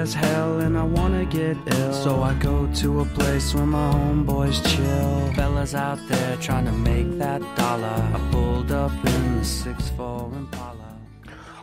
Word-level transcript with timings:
as 0.00 0.14
hell 0.14 0.60
and 0.60 0.78
I 0.78 0.82
wanna 0.82 1.26
get 1.26 1.58
ill. 1.66 1.92
So 1.92 2.22
I 2.22 2.32
go 2.34 2.66
to 2.76 3.00
a 3.00 3.04
place 3.04 3.54
where 3.54 3.66
my 3.66 3.92
homeboys 3.92 4.58
chill. 4.74 5.34
Fellas 5.34 5.74
out 5.74 5.98
there 6.08 6.38
trying 6.38 6.64
to 6.64 6.72
make 6.72 7.18
that 7.18 7.42
dollar. 7.54 7.86
I 7.86 8.28
pulled 8.32 8.72
up 8.72 8.92
in 8.92 9.36
the 9.36 9.44
6'4 9.44 10.34
Impala. 10.34 10.96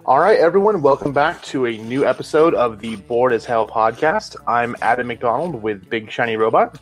All 0.06 0.20
right, 0.20 0.38
everyone, 0.38 0.84
welcome 0.84 1.14
back 1.14 1.42
to 1.46 1.66
a 1.66 1.80
new 1.80 2.06
episode 2.06 2.54
of 2.54 2.80
the 2.80 2.98
Bored 2.98 3.34
as 3.34 3.44
Hell 3.44 3.68
podcast. 3.68 4.36
I'm 4.46 4.76
Adam 4.84 5.08
McDonald 5.08 5.64
with 5.64 5.90
Big 5.90 6.12
Shiny 6.12 6.38
Robot. 6.38 6.80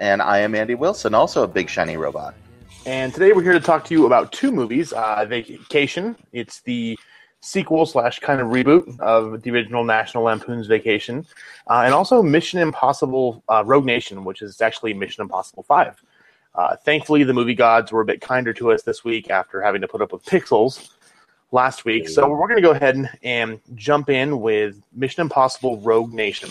And 0.00 0.20
I 0.20 0.38
am 0.40 0.56
Andy 0.56 0.74
Wilson, 0.74 1.14
also 1.14 1.44
a 1.44 1.48
big 1.48 1.70
shiny 1.70 1.96
robot. 1.96 2.34
And 2.84 3.14
today 3.14 3.32
we're 3.32 3.44
here 3.44 3.52
to 3.52 3.60
talk 3.60 3.84
to 3.84 3.94
you 3.94 4.06
about 4.06 4.32
two 4.32 4.50
movies 4.50 4.92
uh, 4.92 5.24
Vacation, 5.28 6.16
it's 6.32 6.62
the 6.62 6.98
sequel 7.46 7.86
slash 7.86 8.18
kind 8.18 8.40
of 8.40 8.48
reboot 8.48 8.98
of 8.98 9.40
the 9.42 9.50
original 9.52 9.84
National 9.84 10.24
Lampoon's 10.24 10.66
Vacation, 10.66 11.24
uh, 11.68 11.82
and 11.84 11.94
also 11.94 12.20
Mission 12.22 12.58
Impossible 12.58 13.42
uh, 13.48 13.62
Rogue 13.64 13.84
Nation, 13.84 14.24
which 14.24 14.42
is 14.42 14.60
actually 14.60 14.92
Mission 14.94 15.22
Impossible 15.22 15.62
5. 15.62 16.02
Uh, 16.56 16.76
thankfully, 16.76 17.22
the 17.22 17.32
movie 17.32 17.54
gods 17.54 17.92
were 17.92 18.00
a 18.00 18.04
bit 18.04 18.20
kinder 18.20 18.52
to 18.52 18.72
us 18.72 18.82
this 18.82 19.04
week 19.04 19.30
after 19.30 19.62
having 19.62 19.80
to 19.80 19.86
put 19.86 20.02
up 20.02 20.12
with 20.12 20.24
pixels 20.24 20.90
last 21.52 21.84
week. 21.84 22.08
So 22.08 22.28
we're 22.28 22.48
going 22.48 22.56
to 22.56 22.62
go 22.62 22.72
ahead 22.72 23.10
and, 23.22 23.60
jump 23.76 24.10
in 24.10 24.40
with 24.40 24.82
Mission 24.92 25.20
Impossible 25.20 25.78
Rogue 25.80 26.12
Nation. 26.12 26.50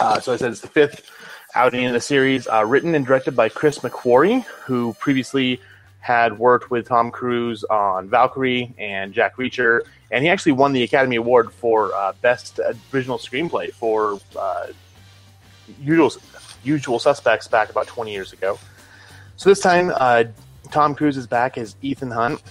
Uh, 0.00 0.18
so 0.18 0.32
I 0.32 0.36
said 0.36 0.50
it's 0.50 0.60
the 0.60 0.66
fifth 0.66 1.08
outing 1.54 1.84
in 1.84 1.92
the 1.92 2.00
series, 2.00 2.48
uh, 2.48 2.64
written 2.64 2.96
and 2.96 3.06
directed 3.06 3.36
by 3.36 3.48
Chris 3.48 3.78
McQuarrie, 3.78 4.42
who 4.42 4.94
previously 4.94 5.60
had 6.04 6.38
worked 6.38 6.70
with 6.70 6.86
Tom 6.86 7.10
Cruise 7.10 7.64
on 7.64 8.10
Valkyrie 8.10 8.74
and 8.76 9.14
Jack 9.14 9.38
Reacher, 9.38 9.80
and 10.10 10.22
he 10.22 10.28
actually 10.28 10.52
won 10.52 10.74
the 10.74 10.82
Academy 10.82 11.16
Award 11.16 11.50
for 11.50 11.94
uh, 11.94 12.12
Best 12.20 12.60
Original 12.92 13.16
Screenplay 13.16 13.72
for 13.72 14.20
uh, 14.38 14.66
Usual, 15.80 16.12
Usual 16.62 16.98
Suspects 16.98 17.48
back 17.48 17.70
about 17.70 17.86
20 17.86 18.12
years 18.12 18.34
ago. 18.34 18.58
So 19.36 19.48
this 19.48 19.60
time, 19.60 19.92
uh, 19.96 20.24
Tom 20.70 20.94
Cruise 20.94 21.16
is 21.16 21.26
back 21.26 21.56
as 21.56 21.74
Ethan 21.80 22.10
Hunt, 22.10 22.42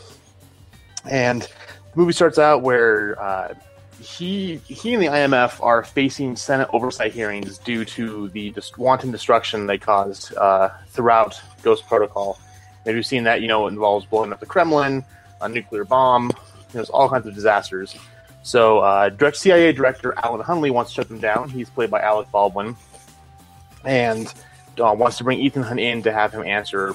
and 1.08 1.44
the 1.44 1.48
movie 1.94 2.12
starts 2.12 2.40
out 2.40 2.64
where 2.64 3.22
uh, 3.22 3.54
he 4.00 4.56
he 4.66 4.96
and 4.96 5.04
the 5.04 5.08
IMF 5.10 5.64
are 5.64 5.84
facing 5.84 6.36
Senate 6.36 6.70
oversight 6.74 7.14
hearings 7.14 7.60
due 7.60 7.86
to 7.86 8.30
the 8.30 8.50
just 8.50 8.80
wanton 8.80 9.12
destruction 9.12 9.68
they 9.68 9.78
caused 9.78 10.36
uh, 10.38 10.70
throughout 10.88 11.40
Ghost 11.62 11.86
Protocol. 11.86 12.40
And 12.86 12.96
we've 12.96 13.06
seen 13.06 13.24
that 13.24 13.42
you 13.42 13.48
know 13.48 13.68
it 13.68 13.72
involves 13.72 14.06
blowing 14.06 14.32
up 14.34 14.40
the 14.40 14.46
Kremlin, 14.46 15.04
a 15.42 15.50
nuclear 15.50 15.86
bomb, 15.86 16.32
know, 16.74 16.84
all 16.94 17.10
kinds 17.10 17.28
of 17.28 17.34
disasters. 17.34 17.96
So, 18.42 18.80
uh, 18.80 19.10
direct 19.10 19.38
CIA 19.38 19.72
director 19.72 20.14
Alan 20.22 20.42
Hunley 20.42 20.70
wants 20.70 20.92
to 20.92 20.96
shut 20.96 21.08
them 21.08 21.20
down. 21.20 21.50
He's 21.50 21.70
played 21.70 21.90
by 21.90 22.02
Alec 22.02 22.30
Baldwin, 22.32 22.76
and 23.86 24.28
uh, 24.80 24.94
wants 24.98 25.18
to 25.18 25.24
bring 25.24 25.40
Ethan 25.40 25.64
Hunt 25.64 25.80
in 25.80 26.04
to 26.04 26.12
have 26.12 26.34
him 26.34 26.44
answer 26.44 26.94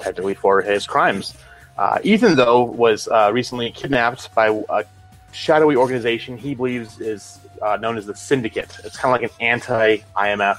technically 0.00 0.34
for 0.34 0.62
his 0.62 0.86
crimes. 0.86 1.36
Uh, 1.78 1.98
Ethan, 2.02 2.34
though, 2.34 2.64
was 2.64 3.08
uh, 3.08 3.30
recently 3.32 3.70
kidnapped 3.70 4.34
by 4.34 4.48
a 4.68 4.84
shadowy 5.32 5.76
organization 5.76 6.36
he 6.36 6.54
believes 6.54 7.00
is 7.00 7.38
uh, 7.62 7.76
known 7.76 7.96
as 7.96 8.06
the 8.06 8.14
Syndicate. 8.14 8.76
It's 8.84 8.96
kind 8.96 9.14
of 9.14 9.20
like 9.20 9.30
an 9.30 9.36
anti 9.40 9.98
IMF. 10.16 10.58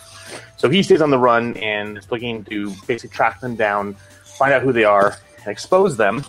So 0.58 0.70
he 0.70 0.82
stays 0.84 1.02
on 1.02 1.10
the 1.10 1.18
run 1.18 1.58
and 1.58 1.98
is 1.98 2.10
looking 2.12 2.44
to 2.46 2.74
basically 2.88 3.10
track 3.10 3.42
them 3.42 3.56
down, 3.56 3.96
find 4.42 4.56
out 4.56 4.64
who 4.64 4.74
they 4.74 4.84
are, 4.84 5.16
and 5.38 5.48
expose 5.48 5.98
them. 5.98 6.26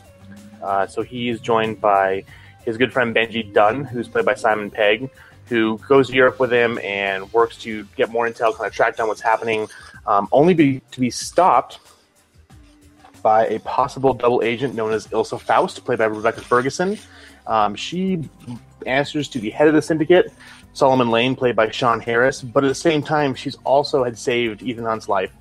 Uh, 0.63 0.87
so 0.87 1.01
he 1.01 1.31
is 1.31 1.41
joined 1.41 1.81
by 1.81 2.23
his 2.63 2.77
good 2.77 2.93
friend 2.93 3.17
Benji 3.17 3.51
Dunn, 3.55 3.85
who's 3.85 4.07
played 4.07 4.27
by 4.27 4.35
Simon 4.35 4.71
Pegg, 4.71 5.09
who 5.47 5.79
goes 5.89 6.09
to 6.09 6.15
Europe 6.15 6.39
with 6.39 6.53
him 6.53 6.79
and 6.81 7.33
works 7.33 7.57
to 7.63 7.89
get 7.97 8.11
more 8.11 8.29
intel, 8.29 8.55
kind 8.55 8.67
of 8.67 8.75
track 8.75 8.97
down 8.97 9.09
what's 9.09 9.23
happening, 9.23 9.67
um, 10.07 10.29
only 10.31 10.53
be, 10.53 10.83
to 10.91 11.01
be 11.01 11.09
stopped 11.09 11.79
by 13.23 13.47
a 13.47 13.59
possible 13.61 14.13
double 14.13 14.43
agent 14.43 14.75
known 14.75 14.93
as 14.93 15.07
Ilsa 15.07 15.41
Faust, 15.41 15.83
played 15.87 15.99
by 15.99 16.05
Rebecca 16.05 16.43
Ferguson. 16.43 16.99
Um, 17.47 17.75
she 17.75 18.29
answers 18.85 19.27
to 19.29 19.39
the 19.39 19.49
head 19.49 19.69
of 19.69 19.75
the 19.75 19.81
syndicate, 19.81 20.31
Solomon 20.75 21.11
Lane, 21.11 21.35
played 21.35 21.57
by 21.57 21.71
Sean 21.71 21.99
Harris, 21.99 22.43
but 22.43 22.63
at 22.63 22.69
the 22.69 22.75
same 22.75 23.03
time, 23.03 23.35
she's 23.35 23.57
also 23.65 24.05
had 24.05 24.19
saved 24.19 24.63
Ethan 24.63 24.85
Hunt's 24.85 25.09
life 25.09 25.33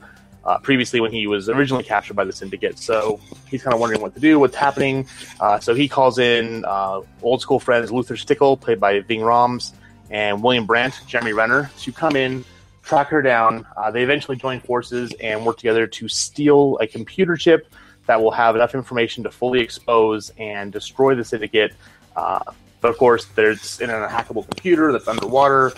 uh, 0.45 0.57
previously 0.59 0.99
when 0.99 1.11
he 1.11 1.27
was 1.27 1.49
originally 1.49 1.83
captured 1.83 2.15
by 2.15 2.23
the 2.23 2.33
syndicate. 2.33 2.79
So 2.79 3.19
he's 3.47 3.63
kind 3.63 3.73
of 3.73 3.79
wondering 3.79 4.01
what 4.01 4.13
to 4.15 4.19
do, 4.19 4.39
what's 4.39 4.55
happening. 4.55 5.07
Uh, 5.39 5.59
so 5.59 5.73
he 5.73 5.87
calls 5.87 6.19
in 6.19 6.65
uh, 6.65 7.01
old 7.21 7.41
school 7.41 7.59
friends 7.59 7.91
Luther 7.91 8.17
Stickell, 8.17 8.57
played 8.57 8.79
by 8.79 8.99
Ving 9.01 9.21
Rhames, 9.21 9.73
and 10.09 10.43
William 10.43 10.65
Brandt, 10.65 10.99
Jeremy 11.07 11.33
Renner, 11.33 11.71
to 11.79 11.91
come 11.91 12.15
in, 12.15 12.43
track 12.83 13.07
her 13.09 13.21
down. 13.21 13.65
Uh, 13.77 13.91
they 13.91 14.03
eventually 14.03 14.37
join 14.37 14.59
forces 14.59 15.13
and 15.21 15.45
work 15.45 15.57
together 15.57 15.87
to 15.87 16.07
steal 16.07 16.77
a 16.81 16.87
computer 16.87 17.37
chip 17.37 17.71
that 18.07 18.21
will 18.21 18.31
have 18.31 18.55
enough 18.55 18.75
information 18.75 19.23
to 19.23 19.31
fully 19.31 19.61
expose 19.61 20.31
and 20.37 20.73
destroy 20.73 21.15
the 21.15 21.23
syndicate. 21.23 21.73
Uh, 22.15 22.39
but 22.81 22.89
of 22.89 22.97
course, 22.97 23.25
there's 23.35 23.79
an 23.79 23.89
unhackable 23.89 24.45
computer 24.47 24.91
that's 24.91 25.07
underwater, 25.07 25.71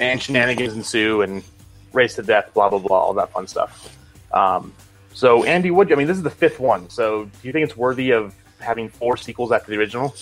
and 0.00 0.20
shenanigans 0.20 0.74
ensue, 0.74 1.22
and 1.22 1.44
race 1.92 2.14
to 2.16 2.22
death, 2.22 2.52
blah 2.54 2.68
blah 2.68 2.78
blah, 2.78 2.98
all 2.98 3.14
that 3.14 3.30
fun 3.30 3.46
stuff. 3.46 3.96
Um, 4.32 4.72
so, 5.14 5.44
Andy, 5.44 5.70
what 5.70 5.90
I 5.92 5.96
mean, 5.96 6.06
this 6.06 6.16
is 6.16 6.22
the 6.22 6.30
fifth 6.30 6.60
one. 6.60 6.90
So, 6.90 7.24
do 7.24 7.30
you 7.42 7.52
think 7.52 7.64
it's 7.64 7.76
worthy 7.76 8.12
of 8.12 8.34
having 8.60 8.88
four 8.88 9.16
sequels 9.16 9.52
after 9.52 9.70
the 9.70 9.78
original? 9.78 10.14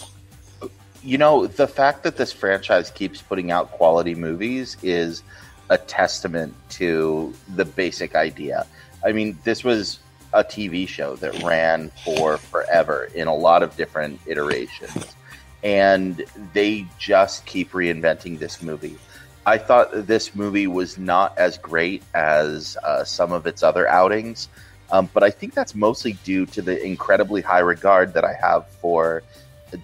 You 1.03 1.19
know, 1.19 1.47
the 1.47 1.69
fact 1.69 2.03
that 2.05 2.17
this 2.17 2.33
franchise 2.33 2.91
keeps 2.91 3.23
putting 3.23 3.51
out 3.51 3.71
quality 3.71 4.15
movies 4.15 4.77
is 4.83 5.23
a 5.69 5.79
testament 5.79 6.55
to 6.71 7.35
the 7.55 7.65
basic 7.65 8.15
idea. 8.15 8.67
I 9.05 9.13
mean, 9.13 9.39
this 9.45 9.63
was 9.63 9.99
a 10.33 10.45
TV 10.45 10.87
show 10.89 11.17
that 11.17 11.43
ran 11.43 11.91
for 12.05 12.39
forever 12.39 13.09
in 13.15 13.29
a 13.29 13.35
lot 13.35 13.63
of 13.63 13.77
different 13.77 14.21
iterations. 14.27 15.15
And 15.63 16.25
they 16.53 16.87
just 16.99 17.47
keep 17.47 17.73
reinventing 17.73 18.39
this 18.39 18.63
movie. 18.63 18.99
I 19.47 19.59
thought 19.59 20.07
this 20.07 20.35
movie 20.35 20.67
was 20.67 20.99
not 20.99 21.39
as 21.39 21.57
great 21.57 22.03
as 22.15 22.77
uh, 22.83 23.05
some 23.05 23.31
of 23.31 23.47
its 23.47 23.63
other 23.63 23.89
outings, 23.89 24.49
um, 24.91 25.09
but 25.15 25.23
I 25.23 25.31
think 25.31 25.55
that's 25.55 25.73
mostly 25.73 26.15
due 26.25 26.47
to 26.47 26.61
the 26.61 26.85
incredibly 26.85 27.43
high 27.43 27.61
regard 27.61 28.13
that 28.15 28.25
I 28.25 28.35
have 28.35 28.69
for 28.69 29.23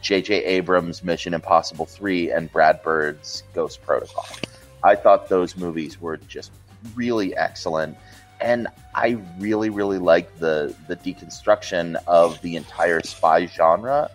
J.J. 0.00 0.44
Abrams' 0.44 1.04
Mission 1.04 1.32
Impossible 1.32 1.86
3 1.86 2.32
and 2.32 2.50
Brad 2.50 2.82
Bird's 2.82 3.44
Ghost 3.54 3.82
Protocol. 3.82 4.26
I 4.82 4.96
thought 4.96 5.28
those 5.28 5.56
movies 5.56 6.00
were 6.00 6.16
just 6.16 6.50
really 6.96 7.36
excellent 7.36 7.96
and 8.40 8.66
I 8.94 9.18
really, 9.38 9.70
really 9.70 9.98
like 9.98 10.38
the 10.38 10.74
the 10.88 10.96
deconstruction 10.96 11.96
of 12.08 12.40
the 12.42 12.56
entire 12.56 13.00
spy 13.00 13.46
genre 13.46 14.10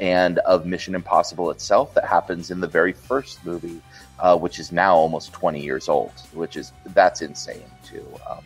and 0.00 0.38
of 0.40 0.66
Mission 0.66 0.94
Impossible 0.94 1.50
itself 1.50 1.94
that 1.94 2.04
happens 2.04 2.50
in 2.50 2.60
the 2.60 2.66
very 2.66 2.92
first 2.92 3.44
movie, 3.44 3.80
uh, 4.20 4.36
which 4.36 4.58
is 4.58 4.72
now 4.72 4.94
almost 4.94 5.32
20 5.32 5.60
years 5.60 5.88
old, 5.88 6.12
which 6.32 6.56
is 6.56 6.72
that's 6.86 7.22
insane 7.22 7.70
to 7.84 8.00
um, 8.28 8.44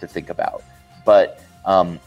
to 0.00 0.06
think 0.06 0.30
about. 0.30 0.62
But 1.04 1.42
um, 1.64 2.00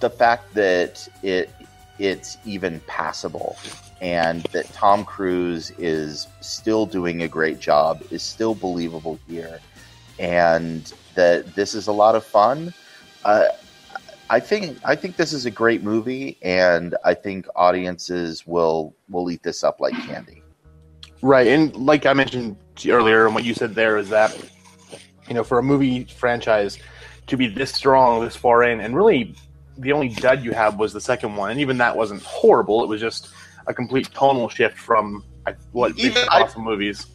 the 0.00 0.10
fact 0.10 0.54
that 0.54 1.08
it 1.22 1.50
it's 1.98 2.38
even 2.44 2.80
passable 2.86 3.56
and 4.00 4.42
that 4.44 4.72
Tom 4.72 5.04
Cruise 5.04 5.70
is 5.72 6.26
still 6.40 6.86
doing 6.86 7.22
a 7.22 7.28
great 7.28 7.60
job 7.60 8.02
is 8.10 8.22
still 8.22 8.54
believable 8.54 9.18
here 9.28 9.60
and 10.18 10.92
that 11.14 11.54
this 11.54 11.74
is 11.74 11.88
a 11.88 11.92
lot 11.92 12.14
of 12.14 12.24
fun. 12.24 12.72
Uh, 13.24 13.46
I 14.28 14.38
think 14.38 14.78
I 14.84 14.94
think 14.94 15.16
this 15.16 15.32
is 15.32 15.44
a 15.44 15.50
great 15.50 15.82
movie, 15.82 16.38
and 16.42 16.94
I 17.04 17.14
think 17.14 17.46
audiences 17.56 18.46
will 18.46 18.94
will 19.08 19.30
eat 19.30 19.42
this 19.42 19.64
up 19.64 19.80
like 19.80 19.94
candy. 19.94 20.39
Right, 21.22 21.48
and 21.48 21.74
like 21.76 22.06
I 22.06 22.12
mentioned 22.12 22.56
earlier, 22.88 23.26
and 23.26 23.34
what 23.34 23.44
you 23.44 23.54
said 23.54 23.74
there 23.74 23.98
is 23.98 24.08
that 24.08 24.36
you 25.28 25.34
know 25.34 25.44
for 25.44 25.58
a 25.58 25.62
movie 25.62 26.04
franchise 26.04 26.78
to 27.26 27.36
be 27.36 27.46
this 27.46 27.72
strong 27.72 28.24
this 28.24 28.36
far 28.36 28.62
in, 28.62 28.80
and 28.80 28.96
really 28.96 29.34
the 29.78 29.92
only 29.92 30.08
dud 30.08 30.42
you 30.42 30.52
have 30.52 30.78
was 30.78 30.92
the 30.92 31.00
second 31.00 31.36
one, 31.36 31.50
and 31.50 31.60
even 31.60 31.78
that 31.78 31.96
wasn't 31.96 32.22
horrible. 32.22 32.82
It 32.82 32.88
was 32.88 33.00
just 33.00 33.30
a 33.66 33.74
complete 33.74 34.10
tonal 34.12 34.48
shift 34.48 34.78
from 34.78 35.24
what 35.72 35.98
even 35.98 36.22
awesome 36.30 36.62
I, 36.62 36.64
movies. 36.64 37.06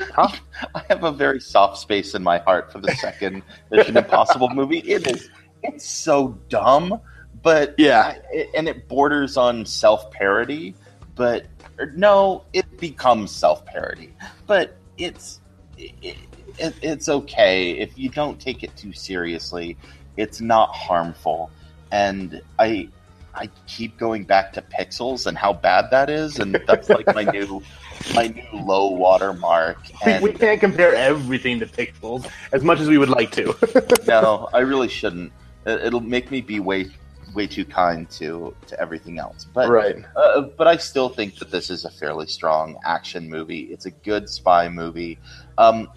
Huh? 0.00 0.28
I 0.74 0.82
have 0.88 1.04
a 1.04 1.12
very 1.12 1.40
soft 1.40 1.78
space 1.78 2.14
in 2.14 2.22
my 2.22 2.38
heart 2.38 2.72
for 2.72 2.80
the 2.80 2.92
second 2.92 3.42
Mission 3.70 3.96
Impossible 3.96 4.48
movie. 4.54 4.78
It 4.78 5.06
is 5.06 5.28
it's 5.62 5.86
so 5.86 6.38
dumb, 6.48 7.00
but 7.42 7.74
yeah, 7.78 8.18
it, 8.32 8.50
and 8.54 8.68
it 8.68 8.88
borders 8.88 9.36
on 9.36 9.66
self 9.66 10.10
parody. 10.10 10.74
But 11.14 11.46
no, 11.94 12.44
it 12.52 12.78
becomes 12.78 13.30
self 13.30 13.64
parody. 13.64 14.12
But 14.46 14.76
it's 14.98 15.40
it, 15.78 16.16
it, 16.58 16.74
it's 16.82 17.08
okay 17.08 17.72
if 17.72 17.98
you 17.98 18.08
don't 18.08 18.40
take 18.40 18.62
it 18.62 18.76
too 18.76 18.92
seriously. 18.92 19.76
It's 20.16 20.40
not 20.40 20.74
harmful, 20.74 21.50
and 21.90 22.42
I 22.58 22.88
I 23.34 23.48
keep 23.66 23.96
going 23.96 24.24
back 24.24 24.52
to 24.54 24.62
Pixels 24.62 25.26
and 25.26 25.38
how 25.38 25.52
bad 25.52 25.90
that 25.90 26.10
is, 26.10 26.38
and 26.38 26.60
that's 26.66 26.88
like 26.88 27.06
my 27.14 27.24
new 27.24 27.62
my 28.14 28.28
new 28.28 28.60
low 28.60 28.90
water 28.90 29.32
mark. 29.32 29.78
We, 30.04 30.12
And 30.12 30.22
we 30.22 30.32
can't 30.32 30.60
compare 30.60 30.94
everything 30.94 31.60
to 31.60 31.66
Pixels 31.66 32.28
as 32.52 32.62
much 32.62 32.80
as 32.80 32.88
we 32.88 32.98
would 32.98 33.08
like 33.08 33.30
to. 33.32 33.54
no, 34.06 34.48
I 34.54 34.60
really 34.60 34.88
shouldn't. 34.88 35.32
It'll 35.66 36.00
make 36.00 36.30
me 36.30 36.40
be 36.40 36.58
way 36.58 36.90
way 37.34 37.46
too 37.46 37.64
kind 37.64 38.08
to 38.10 38.54
to 38.66 38.80
everything 38.80 39.18
else. 39.18 39.46
But 39.52 39.68
right. 39.68 39.96
uh, 40.16 40.42
but 40.42 40.66
I 40.66 40.76
still 40.76 41.08
think 41.08 41.38
that 41.38 41.50
this 41.50 41.70
is 41.70 41.84
a 41.84 41.90
fairly 41.90 42.26
strong 42.26 42.78
action 42.84 43.28
movie. 43.28 43.60
It's 43.72 43.86
a 43.86 43.90
good 43.90 44.28
spy 44.28 44.68
movie. 44.68 45.18
Um, 45.58 45.88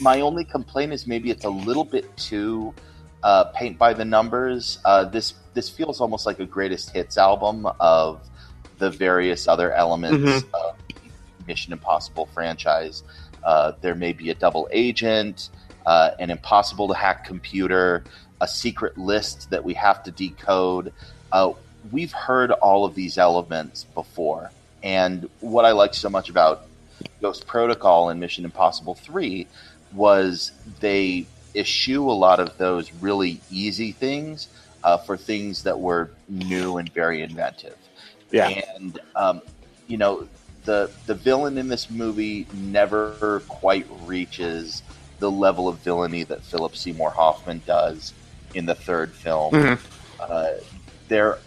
my 0.00 0.20
only 0.20 0.44
complaint 0.44 0.92
is 0.92 1.06
maybe 1.06 1.30
it's 1.30 1.44
a 1.44 1.50
little 1.50 1.84
bit 1.84 2.16
too 2.16 2.74
uh, 3.22 3.44
paint 3.44 3.78
by 3.78 3.94
the 3.94 4.04
numbers. 4.04 4.78
Uh, 4.84 5.04
this 5.04 5.34
this 5.54 5.68
feels 5.68 6.00
almost 6.00 6.26
like 6.26 6.40
a 6.40 6.46
greatest 6.46 6.90
hits 6.90 7.16
album 7.16 7.66
of 7.80 8.20
the 8.78 8.90
various 8.90 9.46
other 9.48 9.72
elements 9.72 10.44
of 10.54 10.76
Mission 11.46 11.72
Impossible 11.72 12.26
franchise. 12.26 13.02
Uh, 13.42 13.72
there 13.80 13.94
may 13.94 14.12
be 14.12 14.30
a 14.30 14.34
double 14.34 14.68
agent, 14.72 15.50
uh, 15.86 16.10
an 16.18 16.30
impossible 16.30 16.88
to 16.88 16.94
hack 16.94 17.24
computer, 17.24 18.04
a 18.40 18.48
secret 18.48 18.98
list 18.98 19.50
that 19.50 19.64
we 19.64 19.74
have 19.74 20.02
to 20.04 20.10
decode. 20.10 20.92
Uh, 21.32 21.52
we've 21.90 22.12
heard 22.12 22.50
all 22.50 22.84
of 22.84 22.94
these 22.94 23.18
elements 23.18 23.84
before. 23.94 24.50
And 24.82 25.28
what 25.40 25.64
I 25.64 25.72
liked 25.72 25.94
so 25.94 26.10
much 26.10 26.28
about 26.28 26.66
Ghost 27.20 27.46
Protocol 27.46 28.10
and 28.10 28.20
Mission 28.20 28.44
Impossible 28.44 28.94
3 28.94 29.46
was 29.92 30.52
they 30.80 31.26
eschew 31.54 32.10
a 32.10 32.12
lot 32.12 32.40
of 32.40 32.58
those 32.58 32.92
really 32.94 33.40
easy 33.50 33.92
things 33.92 34.48
uh, 34.82 34.98
for 34.98 35.16
things 35.16 35.62
that 35.62 35.78
were 35.78 36.10
new 36.28 36.76
and 36.76 36.92
very 36.92 37.22
inventive. 37.22 37.76
Yeah. 38.30 38.48
And, 38.74 38.98
um, 39.14 39.42
you 39.86 39.96
know, 39.96 40.28
the, 40.64 40.90
the 41.06 41.14
villain 41.14 41.56
in 41.58 41.68
this 41.68 41.90
movie 41.90 42.46
never 42.52 43.42
quite 43.48 43.86
reaches 44.04 44.82
the 45.18 45.30
level 45.30 45.68
of 45.68 45.78
villainy 45.78 46.24
that 46.24 46.42
Philip 46.42 46.76
Seymour 46.76 47.10
Hoffman 47.10 47.62
does 47.64 48.12
in 48.54 48.66
the 48.66 48.74
third 48.74 49.14
film. 49.14 49.52
Mhm. 49.52 49.78
Uh, 50.20 50.50
there, 51.08 51.38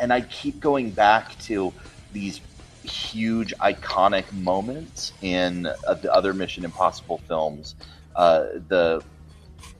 and 0.00 0.12
I 0.12 0.22
keep 0.22 0.60
going 0.60 0.90
back 0.90 1.38
to 1.40 1.72
these 2.12 2.40
huge 2.82 3.54
iconic 3.60 4.32
moments 4.32 5.12
in 5.20 5.66
uh, 5.66 5.94
the 5.94 6.12
other 6.12 6.32
Mission 6.32 6.64
Impossible 6.64 7.18
films. 7.28 7.74
Uh, 8.16 8.44
the 8.68 9.02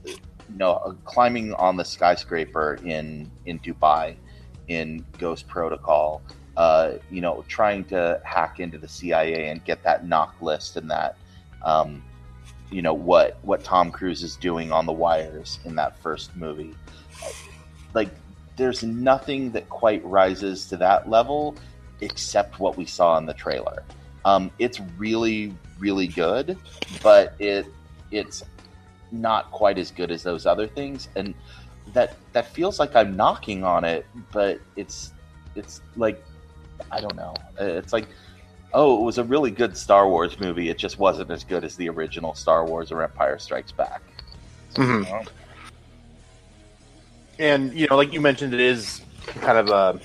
you 0.05 0.17
know 0.57 0.73
uh, 0.85 0.93
climbing 1.05 1.55
on 1.55 1.77
the 1.77 1.85
skyscraper 1.85 2.79
in 2.85 3.31
in 3.47 3.59
Dubai 3.61 4.17
in 4.69 5.05
Ghost 5.19 5.49
Protocol. 5.49 6.23
Uh, 6.57 6.95
you 7.11 7.21
know, 7.23 7.43
trying 7.49 7.85
to 7.85 8.21
hack 8.23 8.61
into 8.61 8.77
the 8.77 8.89
CIA 8.89 9.49
and 9.49 9.65
get 9.65 9.83
that 9.85 10.05
NOC 10.05 10.31
list 10.43 10.77
and 10.77 10.91
that. 10.91 11.17
Um, 11.63 12.03
you 12.71 12.83
know 12.83 12.95
what 12.95 13.39
what 13.43 13.65
Tom 13.65 13.91
Cruise 13.91 14.23
is 14.23 14.37
doing 14.37 14.73
on 14.73 14.87
the 14.87 14.93
wires 14.93 15.59
in 15.65 15.75
that 15.77 15.99
first 15.99 16.35
movie. 16.37 16.75
Like 17.95 18.11
there's 18.57 18.83
nothing 18.83 19.53
that 19.53 19.69
quite 19.69 20.05
rises 20.05 20.67
to 20.67 20.77
that 20.79 21.09
level 21.09 21.57
except 22.01 22.59
what 22.59 22.77
we 22.77 22.87
saw 22.87 23.19
in 23.19 23.27
the 23.27 23.35
trailer. 23.35 23.83
Um, 24.25 24.51
it's 24.59 24.81
really 24.97 25.55
really 25.79 26.07
good, 26.07 26.57
but 27.03 27.35
it 27.39 27.67
it's 28.11 28.45
not 29.13 29.51
quite 29.51 29.79
as 29.79 29.91
good 29.91 30.11
as 30.11 30.23
those 30.23 30.47
other 30.47 30.69
things 30.69 31.09
and 31.17 31.35
that 31.93 32.17
that 32.33 32.47
feels 32.47 32.79
like 32.79 32.95
I'm 32.95 33.17
knocking 33.17 33.65
on 33.65 33.85
it, 33.85 34.07
but 34.33 34.61
it's 34.77 35.13
it's 35.57 35.81
like 35.97 36.25
I 36.91 37.01
don't 37.01 37.17
know. 37.17 37.35
It's 37.59 37.93
like 37.93 38.09
oh, 38.73 39.01
it 39.01 39.05
was 39.05 39.19
a 39.19 39.25
really 39.25 39.51
good 39.51 39.77
Star 39.77 40.09
Wars 40.09 40.39
movie. 40.41 40.69
It 40.71 40.79
just 40.79 40.99
wasn't 40.99 41.31
as 41.31 41.45
good 41.45 41.65
as 41.65 41.77
the 41.77 41.89
original 41.89 42.35
Star 42.35 42.65
Wars 42.67 42.93
or 42.93 43.03
Empire 43.03 43.39
Strikes 43.39 43.73
Back. 43.73 44.03
Mhm. 44.75 45.05
You 45.07 45.11
know? 45.13 45.23
and 47.39 47.73
you 47.73 47.87
know, 47.89 47.97
like 47.97 48.13
you 48.13 48.21
mentioned, 48.21 48.55
it 48.55 48.61
is 48.61 49.01
kind 49.41 49.59
of 49.59 49.69
a. 49.71 50.01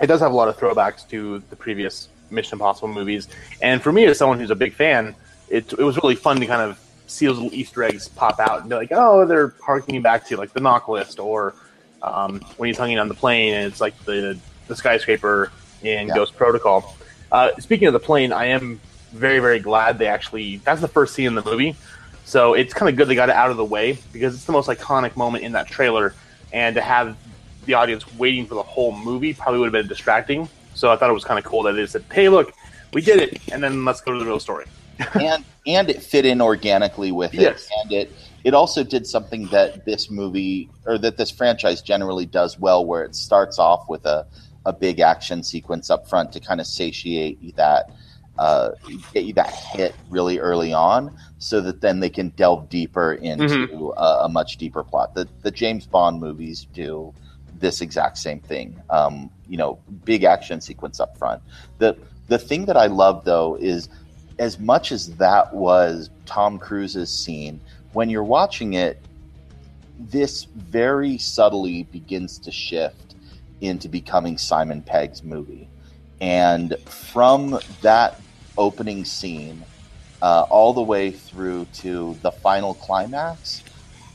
It 0.00 0.06
does 0.06 0.20
have 0.20 0.32
a 0.32 0.34
lot 0.34 0.48
of 0.48 0.56
throwbacks 0.56 1.06
to 1.10 1.42
the 1.50 1.56
previous 1.56 2.08
Mission 2.30 2.54
Impossible 2.54 2.88
movies, 2.88 3.28
and 3.60 3.82
for 3.82 3.92
me, 3.92 4.04
as 4.06 4.18
someone 4.18 4.38
who's 4.38 4.50
a 4.50 4.54
big 4.56 4.72
fan, 4.74 5.14
it 5.48 5.72
it 5.72 5.82
was 5.82 5.96
really 6.02 6.14
fun 6.14 6.38
to 6.40 6.46
kind 6.46 6.62
of 6.62 6.78
see 7.06 7.26
those 7.26 7.36
little 7.38 7.52
Easter 7.52 7.82
eggs 7.82 8.08
pop 8.08 8.38
out 8.38 8.60
and 8.60 8.70
be 8.70 8.76
like, 8.76 8.92
oh, 8.92 9.26
they're 9.26 9.52
harkening 9.60 10.00
back 10.00 10.26
to 10.28 10.36
like 10.36 10.52
the 10.52 10.60
NOC 10.60 10.88
list, 10.88 11.18
or 11.18 11.54
um, 12.02 12.40
when 12.56 12.68
he's 12.68 12.78
hanging 12.78 12.98
on 12.98 13.08
the 13.08 13.14
plane 13.14 13.52
and 13.52 13.66
it's 13.66 13.80
like 13.80 13.98
the 14.04 14.38
the 14.68 14.76
skyscraper 14.76 15.50
in 15.82 16.06
Yeah. 16.08 16.14
Ghost 16.14 16.36
Protocol. 16.36 16.96
Uh, 17.30 17.50
speaking 17.58 17.86
of 17.86 17.92
the 17.92 18.00
plane, 18.00 18.32
I 18.32 18.46
am 18.46 18.80
very 19.12 19.40
very 19.40 19.58
glad 19.58 19.98
they 19.98 20.06
actually 20.06 20.58
that's 20.58 20.80
the 20.80 20.88
first 20.88 21.14
scene 21.14 21.26
in 21.26 21.34
the 21.34 21.42
movie. 21.42 21.76
So 22.24 22.54
it's 22.54 22.72
kind 22.72 22.88
of 22.88 22.96
good 22.96 23.08
they 23.08 23.14
got 23.14 23.28
it 23.28 23.34
out 23.34 23.50
of 23.50 23.56
the 23.56 23.64
way 23.64 23.98
because 24.12 24.34
it's 24.34 24.44
the 24.44 24.52
most 24.52 24.68
iconic 24.68 25.16
moment 25.16 25.44
in 25.44 25.52
that 25.52 25.66
trailer, 25.66 26.14
and 26.52 26.76
to 26.76 26.80
have 26.80 27.16
the 27.66 27.74
audience 27.74 28.12
waiting 28.14 28.46
for 28.46 28.54
the 28.54 28.62
whole 28.62 28.96
movie 28.96 29.34
probably 29.34 29.58
would 29.58 29.66
have 29.66 29.72
been 29.72 29.88
distracting. 29.88 30.48
So 30.74 30.90
I 30.90 30.96
thought 30.96 31.10
it 31.10 31.14
was 31.14 31.24
kind 31.24 31.38
of 31.38 31.44
cool 31.44 31.62
that 31.64 31.72
they 31.72 31.86
said, 31.86 32.04
"Hey, 32.12 32.28
look, 32.28 32.52
we 32.92 33.02
did 33.02 33.20
it," 33.20 33.40
and 33.52 33.62
then 33.62 33.84
let's 33.84 34.00
go 34.00 34.12
to 34.12 34.18
the 34.18 34.24
real 34.24 34.40
story. 34.40 34.66
and 35.14 35.44
and 35.66 35.90
it 35.90 36.02
fit 36.02 36.26
in 36.26 36.40
organically 36.40 37.12
with 37.12 37.34
it. 37.34 37.40
Yes. 37.40 37.68
And 37.82 37.92
it 37.92 38.12
it 38.44 38.54
also 38.54 38.82
did 38.82 39.06
something 39.06 39.46
that 39.46 39.84
this 39.84 40.10
movie 40.10 40.70
or 40.86 40.98
that 40.98 41.16
this 41.16 41.30
franchise 41.30 41.82
generally 41.82 42.26
does 42.26 42.58
well, 42.58 42.84
where 42.84 43.04
it 43.04 43.14
starts 43.14 43.58
off 43.58 43.88
with 43.88 44.06
a 44.06 44.26
a 44.66 44.72
big 44.72 45.00
action 45.00 45.42
sequence 45.42 45.90
up 45.90 46.08
front 46.08 46.32
to 46.32 46.40
kind 46.40 46.60
of 46.60 46.66
satiate 46.66 47.56
that. 47.56 47.90
Uh, 48.38 48.70
get 49.12 49.24
you 49.24 49.34
that 49.34 49.50
hit 49.50 49.94
really 50.08 50.38
early 50.38 50.72
on, 50.72 51.14
so 51.38 51.60
that 51.60 51.82
then 51.82 52.00
they 52.00 52.08
can 52.08 52.30
delve 52.30 52.70
deeper 52.70 53.12
into 53.12 53.92
a, 53.98 54.24
a 54.24 54.28
much 54.30 54.56
deeper 54.56 54.82
plot. 54.82 55.14
The 55.14 55.28
the 55.42 55.50
James 55.50 55.86
Bond 55.86 56.20
movies 56.20 56.66
do 56.72 57.12
this 57.58 57.82
exact 57.82 58.16
same 58.16 58.40
thing. 58.40 58.80
Um, 58.88 59.30
you 59.46 59.58
know, 59.58 59.78
big 60.04 60.24
action 60.24 60.62
sequence 60.62 61.00
up 61.00 61.18
front. 61.18 61.42
The 61.78 61.98
the 62.28 62.38
thing 62.38 62.64
that 62.66 62.78
I 62.78 62.86
love 62.86 63.24
though 63.24 63.56
is 63.60 63.90
as 64.38 64.58
much 64.58 64.90
as 64.90 65.16
that 65.16 65.54
was 65.54 66.08
Tom 66.24 66.58
Cruise's 66.58 67.10
scene, 67.10 67.60
when 67.92 68.08
you're 68.08 68.24
watching 68.24 68.72
it, 68.72 68.98
this 69.98 70.44
very 70.44 71.18
subtly 71.18 71.82
begins 71.84 72.38
to 72.38 72.50
shift 72.50 73.09
into 73.60 73.88
becoming 73.88 74.38
Simon 74.38 74.82
Pegg's 74.82 75.22
movie. 75.22 75.68
And 76.20 76.76
from 76.86 77.58
that 77.82 78.20
opening 78.58 79.04
scene 79.04 79.64
uh, 80.22 80.46
all 80.50 80.72
the 80.72 80.82
way 80.82 81.10
through 81.10 81.66
to 81.74 82.16
the 82.22 82.30
final 82.30 82.74
climax, 82.74 83.62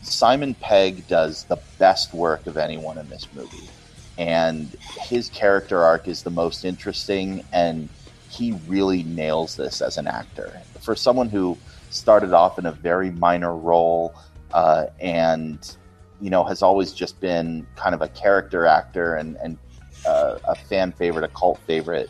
Simon 0.03 0.53
Pegg 0.55 1.07
does 1.07 1.45
the 1.45 1.57
best 1.79 2.13
work 2.13 2.45
of 2.47 2.57
anyone 2.57 2.97
in 2.97 3.09
this 3.09 3.27
movie. 3.33 3.69
And 4.17 4.69
his 5.01 5.29
character 5.29 5.83
arc 5.83 6.07
is 6.07 6.23
the 6.23 6.29
most 6.29 6.63
interesting, 6.63 7.43
and 7.51 7.89
he 8.29 8.53
really 8.67 9.03
nails 9.03 9.55
this 9.55 9.81
as 9.81 9.97
an 9.97 10.07
actor. 10.07 10.61
For 10.79 10.95
someone 10.95 11.29
who 11.29 11.57
started 11.89 12.33
off 12.33 12.59
in 12.59 12.65
a 12.65 12.71
very 12.71 13.11
minor 13.11 13.55
role 13.55 14.13
uh, 14.53 14.85
and 14.99 15.75
you 16.21 16.29
know 16.29 16.43
has 16.43 16.61
always 16.61 16.93
just 16.93 17.19
been 17.19 17.65
kind 17.75 17.93
of 17.93 18.01
a 18.01 18.07
character 18.09 18.65
actor 18.65 19.15
and, 19.15 19.37
and 19.37 19.57
uh, 20.05 20.37
a 20.47 20.55
fan 20.55 20.91
favorite, 20.91 21.23
a 21.23 21.27
cult 21.29 21.59
favorite, 21.65 22.09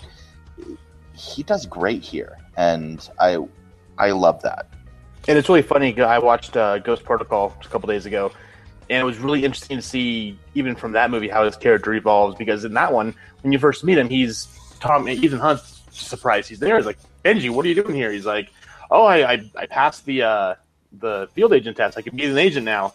he 1.13 1.43
does 1.43 1.65
great 1.65 2.01
here, 2.01 2.37
and 2.57 3.09
I 3.19 3.37
I 3.97 4.11
love 4.11 4.41
that. 4.41 4.67
And 5.27 5.37
it's 5.37 5.49
really 5.49 5.61
funny. 5.61 5.99
I 5.99 6.19
watched 6.19 6.55
uh, 6.55 6.79
Ghost 6.79 7.03
Protocol 7.03 7.55
a 7.63 7.67
couple 7.67 7.87
days 7.87 8.05
ago, 8.05 8.31
and 8.89 8.99
it 8.99 9.05
was 9.05 9.17
really 9.17 9.43
interesting 9.43 9.77
to 9.77 9.81
see 9.81 10.37
even 10.53 10.75
from 10.75 10.91
that 10.91 11.09
movie 11.09 11.27
how 11.27 11.45
his 11.45 11.55
character 11.55 11.93
evolves. 11.93 12.35
Because 12.35 12.65
in 12.65 12.73
that 12.73 12.93
one, 12.93 13.15
when 13.41 13.51
you 13.51 13.59
first 13.59 13.83
meet 13.83 13.97
him, 13.97 14.09
he's 14.09 14.47
Tom 14.79 15.07
Ethan 15.09 15.39
Hunt's 15.39 15.81
surprised 15.91 16.49
he's 16.49 16.59
there. 16.59 16.75
He's 16.75 16.85
like, 16.85 16.99
Benji, 17.23 17.49
what 17.49 17.65
are 17.65 17.69
you 17.69 17.75
doing 17.75 17.95
here? 17.95 18.11
He's 18.11 18.25
like, 18.25 18.49
Oh, 18.91 19.05
I 19.05 19.33
I, 19.33 19.51
I 19.55 19.65
passed 19.65 20.05
the 20.05 20.23
uh, 20.23 20.55
the 20.99 21.29
field 21.33 21.53
agent 21.53 21.77
test. 21.77 21.97
I 21.97 22.01
can 22.01 22.15
be 22.15 22.25
an 22.25 22.37
agent 22.37 22.65
now. 22.65 22.93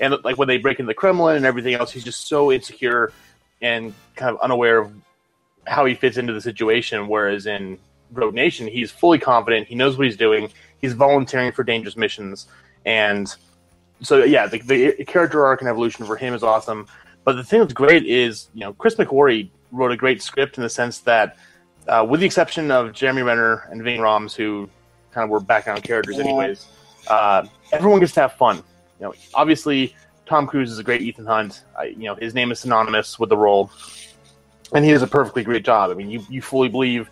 And 0.00 0.14
like 0.24 0.38
when 0.38 0.48
they 0.48 0.58
break 0.58 0.78
into 0.78 0.88
the 0.88 0.94
Kremlin 0.94 1.36
and 1.36 1.44
everything 1.46 1.74
else, 1.74 1.90
he's 1.90 2.04
just 2.04 2.28
so 2.28 2.52
insecure 2.52 3.12
and 3.60 3.94
kind 4.14 4.34
of 4.34 4.40
unaware 4.40 4.78
of 4.78 4.92
how 5.66 5.84
he 5.84 5.94
fits 5.94 6.16
into 6.16 6.32
the 6.32 6.40
situation. 6.40 7.08
Whereas 7.08 7.46
in 7.46 7.78
Rogue 8.12 8.34
Nation, 8.34 8.66
he's 8.66 8.90
fully 8.90 9.18
confident. 9.18 9.68
He 9.68 9.74
knows 9.74 9.96
what 9.96 10.06
he's 10.06 10.16
doing. 10.16 10.50
He's 10.80 10.92
volunteering 10.92 11.52
for 11.52 11.64
dangerous 11.64 11.96
missions, 11.96 12.46
and 12.86 13.34
so 14.00 14.22
yeah, 14.22 14.46
the, 14.46 14.58
the 14.60 15.04
character 15.04 15.44
arc 15.44 15.60
and 15.60 15.68
evolution 15.68 16.06
for 16.06 16.16
him 16.16 16.34
is 16.34 16.42
awesome. 16.42 16.86
But 17.24 17.34
the 17.34 17.44
thing 17.44 17.60
that's 17.60 17.72
great 17.72 18.06
is 18.06 18.48
you 18.54 18.60
know 18.60 18.72
Chris 18.74 18.94
McQuarrie 18.94 19.50
wrote 19.72 19.92
a 19.92 19.96
great 19.96 20.22
script 20.22 20.56
in 20.56 20.62
the 20.62 20.70
sense 20.70 21.00
that, 21.00 21.36
uh, 21.88 22.06
with 22.08 22.20
the 22.20 22.26
exception 22.26 22.70
of 22.70 22.92
Jeremy 22.92 23.22
Renner 23.22 23.68
and 23.70 23.82
Ving 23.82 24.00
Rhames, 24.00 24.34
who 24.34 24.70
kind 25.10 25.24
of 25.24 25.30
were 25.30 25.40
background 25.40 25.82
characters 25.82 26.18
anyways, 26.18 26.66
uh, 27.08 27.44
everyone 27.72 28.00
gets 28.00 28.12
to 28.12 28.20
have 28.20 28.34
fun. 28.34 28.62
You 29.00 29.06
know, 29.06 29.14
obviously 29.34 29.94
Tom 30.26 30.46
Cruise 30.46 30.70
is 30.70 30.78
a 30.78 30.84
great 30.84 31.02
Ethan 31.02 31.26
Hunt. 31.26 31.64
I, 31.76 31.84
you 31.86 32.04
know, 32.04 32.14
his 32.14 32.34
name 32.34 32.52
is 32.52 32.60
synonymous 32.60 33.18
with 33.18 33.30
the 33.30 33.36
role, 33.36 33.70
and 34.72 34.84
he 34.84 34.90
does 34.90 35.02
a 35.02 35.06
perfectly 35.06 35.42
great 35.42 35.64
job. 35.64 35.90
I 35.90 35.94
mean, 35.94 36.10
you 36.10 36.24
you 36.28 36.42
fully 36.42 36.68
believe 36.68 37.10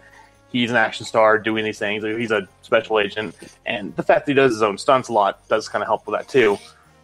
he's 0.52 0.71
an 0.71 0.76
action 0.76 1.07
star 1.07 1.38
doing 1.38 1.64
these 1.64 1.78
things. 1.78 2.05
He's 2.05 2.31
a 2.31 2.49
special 2.62 3.00
agent, 3.00 3.35
and 3.64 3.95
the 3.97 4.02
fact 4.02 4.26
that 4.26 4.33
he 4.33 4.35
does 4.35 4.52
his 4.52 4.62
own 4.62 4.78
stunts 4.78 5.09
a 5.09 5.12
lot 5.12 5.47
does 5.49 5.69
kind 5.69 5.83
of 5.83 5.88
help 5.88 6.07
with 6.07 6.19
that 6.19 6.28
too. 6.28 6.59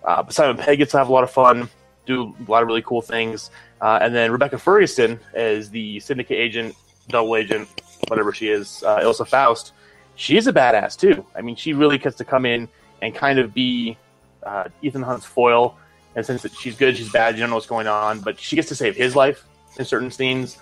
Uh, 0.05 0.23
but 0.23 0.35
Simon 0.35 0.57
Pegg 0.57 0.79
gets 0.79 0.93
to 0.93 0.99
have 0.99 1.09
a 1.09 1.12
lot 1.12 1.25
of 1.25 1.31
fun, 1.31 1.69
do 2.07 2.35
a 2.47 2.51
lot 2.51 2.62
of 2.62 2.69
really 2.69 2.83
cool 2.83 3.03
things, 3.03 3.51
uh, 3.81 3.99
and 4.03 4.15
then 4.15 4.31
Rebecca 4.33 4.59
Ferguson 4.59 5.19
as 5.35 5.71
the 5.71 6.01
syndicate 6.01 6.39
agent, 6.39 6.75
double 7.09 7.37
agent, 7.37 7.69
whatever 8.09 8.33
she 8.33 8.49
is, 8.49 8.83
uh, 8.83 8.99
Ilsa 8.99 9.27
Faust. 9.27 9.73
She's 10.17 10.47
a 10.47 10.53
badass 10.53 10.99
too. 10.99 11.25
I 11.35 11.41
mean, 11.41 11.57
she 11.57 11.73
really 11.73 11.99
gets 11.99 12.17
to 12.17 12.25
come 12.25 12.45
in 12.45 12.69
and 13.01 13.15
kind 13.15 13.39
of 13.39 13.55
be 13.55 13.97
uh, 14.44 14.64
Ethan 14.82 15.02
Hunt's 15.02 15.26
foil. 15.26 15.76
And 16.14 16.25
since 16.26 16.46
she's 16.58 16.76
good, 16.76 16.96
she's 16.96 17.11
bad, 17.11 17.34
you 17.37 17.40
don't 17.40 17.50
know 17.50 17.56
what's 17.56 17.66
going 17.66 17.87
on, 17.87 18.20
but 18.20 18.38
she 18.38 18.54
gets 18.56 18.68
to 18.68 18.75
save 18.75 18.94
his 18.96 19.16
life 19.16 19.44
in 19.78 19.84
certain 19.84 20.11
scenes. 20.11 20.58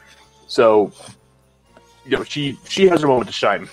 So, 0.46 0.92
you 2.04 2.16
know, 2.16 2.24
she 2.24 2.58
she 2.68 2.86
has 2.88 3.00
her 3.02 3.08
moment 3.08 3.26
to 3.28 3.32
shine. 3.32 3.68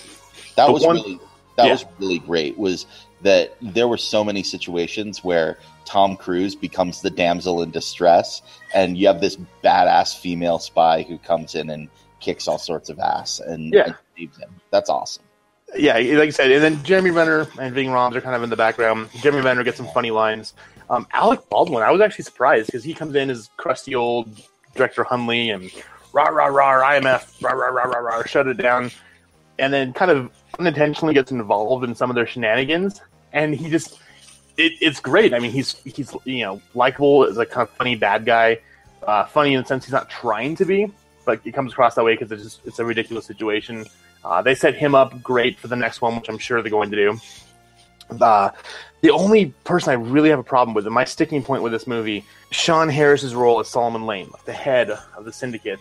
That 0.55 0.67
The 0.67 0.71
was 0.73 0.83
one- 0.85 0.95
really 0.95 1.19
that 1.55 1.65
Yeah. 1.65 1.71
was 1.73 1.85
really 1.99 2.19
great. 2.19 2.57
Was 2.57 2.85
that 3.21 3.55
there 3.61 3.87
were 3.87 3.97
so 3.97 4.23
many 4.23 4.43
situations 4.43 5.23
where 5.23 5.57
Tom 5.85 6.15
Cruise 6.15 6.53
becomes 6.55 7.01
the 7.01 7.09
damsel 7.09 7.61
in 7.63 7.71
distress, 7.71 8.41
and 8.73 8.97
you 8.97 9.07
have 9.07 9.21
this 9.21 9.37
badass 9.63 10.15
female 10.17 10.59
spy 10.59 11.01
who 11.03 11.17
comes 11.19 11.55
in 11.55 11.69
and 11.69 11.89
kicks 12.19 12.47
all 12.47 12.57
sorts 12.59 12.89
of 12.89 12.99
ass 12.99 13.39
and, 13.39 13.73
Yeah. 13.73 13.83
and 13.85 13.95
saves 14.17 14.37
him. 14.37 14.49
That's 14.71 14.89
awesome. 14.89 15.23
Yeah, 15.75 15.93
like 15.95 16.27
I 16.27 16.29
said, 16.29 16.51
and 16.51 16.63
then 16.63 16.83
Jeremy 16.83 17.12
Renner 17.12 17.47
and 17.59 17.74
Ving 17.74 17.89
Rhames 17.89 18.15
are 18.15 18.21
kind 18.21 18.36
of 18.36 18.43
in 18.43 18.50
the 18.50 18.55
background. 18.55 19.09
Jeremy 19.21 19.43
Renner 19.43 19.63
gets 19.63 19.77
some 19.77 19.88
funny 19.88 20.12
lines. 20.12 20.53
Um, 20.89 21.07
Alec 21.12 21.50
Baldwin, 21.50 21.83
I 21.83 21.91
was 21.91 22.00
actually 22.00 22.24
surprised 22.24 22.67
because 22.67 22.83
he 22.83 22.93
comes 22.93 23.15
in 23.15 23.29
as 23.29 23.50
crusty 23.57 23.93
old 23.93 24.29
director 24.75 25.03
Hunley 25.03 25.53
and 25.53 25.69
rah 26.13 26.29
rah 26.29 26.45
rah 26.45 26.91
IMF 26.91 27.41
rah 27.41 27.51
rah 27.51 27.67
rah 27.67 27.83
rah 27.83 28.00
rah 28.00 28.24
shut 28.24 28.47
it 28.47 28.57
down, 28.57 28.91
and 29.59 29.74
then 29.74 29.91
kind 29.91 30.12
of 30.12 30.31
unintentionally 30.59 31.13
gets 31.13 31.31
involved 31.31 31.83
in 31.83 31.93
some 31.95 32.09
of 32.09 32.15
their 32.15 32.27
shenanigans, 32.27 33.01
and 33.33 33.53
he 33.53 33.69
just 33.69 34.00
it, 34.57 34.74
it's 34.81 35.00
great. 35.00 35.33
I 35.33 35.39
mean, 35.39 35.51
he's 35.51 35.74
he's 35.83 36.15
you 36.24 36.43
know 36.43 36.62
likable 36.74 37.25
as 37.25 37.38
a 37.38 37.45
kind 37.45 37.67
of 37.67 37.69
funny 37.71 37.95
bad 37.95 38.25
guy, 38.25 38.59
uh, 39.03 39.25
funny 39.25 39.53
in 39.53 39.62
the 39.62 39.67
sense 39.67 39.86
he's 39.86 39.93
not 39.93 40.09
trying 40.09 40.55
to 40.55 40.65
be, 40.65 40.91
but 41.25 41.41
it 41.45 41.53
comes 41.53 41.74
across 41.74 41.95
that 41.95 42.03
way 42.03 42.13
because 42.13 42.31
it's 42.31 42.43
just 42.43 42.62
it's 42.65 42.79
a 42.79 42.86
ridiculous 42.86 43.25
situation. 43.25 43.86
Uh, 44.27 44.41
they 44.41 44.55
set 44.55 44.75
him 44.75 44.93
up 44.93 45.10
great 45.24 45.57
for 45.57 45.67
the 45.69 45.75
next 45.75 46.01
one, 46.01 46.15
which 46.17 46.27
I'm 46.29 46.38
sure 46.38 46.62
they're 46.62 46.69
going 46.79 46.91
to 46.91 46.98
do. 47.05 47.10
Uh, 48.19 48.50
the 49.01 49.12
only 49.12 49.53
person 49.63 49.91
I 49.91 49.93
really 49.93 50.29
have 50.29 50.39
a 50.39 50.50
problem 50.55 50.74
with, 50.75 50.86
and 50.86 50.93
my 50.93 51.05
sticking 51.05 51.41
point 51.43 51.62
with 51.63 51.72
this 51.72 51.88
movie, 51.88 52.25
Sean 52.51 52.89
Harris's 52.89 53.34
role 53.34 53.60
as 53.60 53.67
Solomon 53.69 54.05
Lane, 54.05 54.29
like 54.34 54.46
the 54.46 54.53
head 54.67 54.89
of 55.17 55.24
the 55.24 55.31
syndicate. 55.31 55.79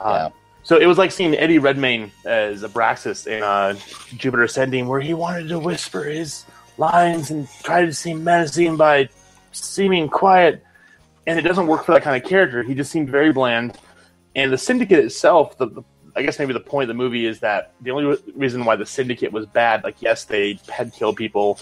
Uh, 0.00 0.30
So 0.62 0.76
it 0.78 0.86
was 0.86 0.98
like 0.98 1.12
seeing 1.12 1.32
Eddie 1.36 1.60
Redmayne 1.60 2.10
as 2.24 2.64
Abraxas 2.64 3.28
in 3.28 3.40
uh, 3.40 3.78
Jupiter 4.16 4.42
Ascending, 4.42 4.88
where 4.88 5.00
he 5.00 5.14
wanted 5.14 5.48
to 5.48 5.60
whisper 5.60 6.02
his 6.02 6.44
lines 6.76 7.30
and 7.30 7.48
try 7.62 7.86
to 7.86 7.94
seem 7.94 8.24
menacing 8.24 8.76
by 8.76 9.08
seeming 9.52 10.08
quiet, 10.08 10.64
and 11.26 11.38
it 11.38 11.42
doesn't 11.42 11.68
work 11.68 11.84
for 11.84 11.92
that 11.92 12.02
kind 12.02 12.20
of 12.20 12.28
character. 12.28 12.64
He 12.64 12.74
just 12.74 12.90
seemed 12.90 13.08
very 13.08 13.32
bland. 13.32 13.78
And 14.34 14.52
the 14.52 14.58
syndicate 14.58 15.04
itself, 15.04 15.56
the, 15.56 15.66
the 15.66 15.84
I 16.16 16.22
guess 16.22 16.38
maybe 16.38 16.52
the 16.54 16.60
point 16.60 16.84
of 16.84 16.88
the 16.88 17.02
movie 17.02 17.26
is 17.26 17.40
that 17.40 17.72
the 17.82 17.90
only 17.90 18.04
re- 18.06 18.18
reason 18.34 18.64
why 18.64 18.76
the 18.76 18.86
syndicate 18.86 19.32
was 19.32 19.46
bad, 19.46 19.84
like 19.84 19.96
yes, 20.00 20.24
they 20.24 20.58
had 20.68 20.92
killed 20.92 21.16
people 21.16 21.60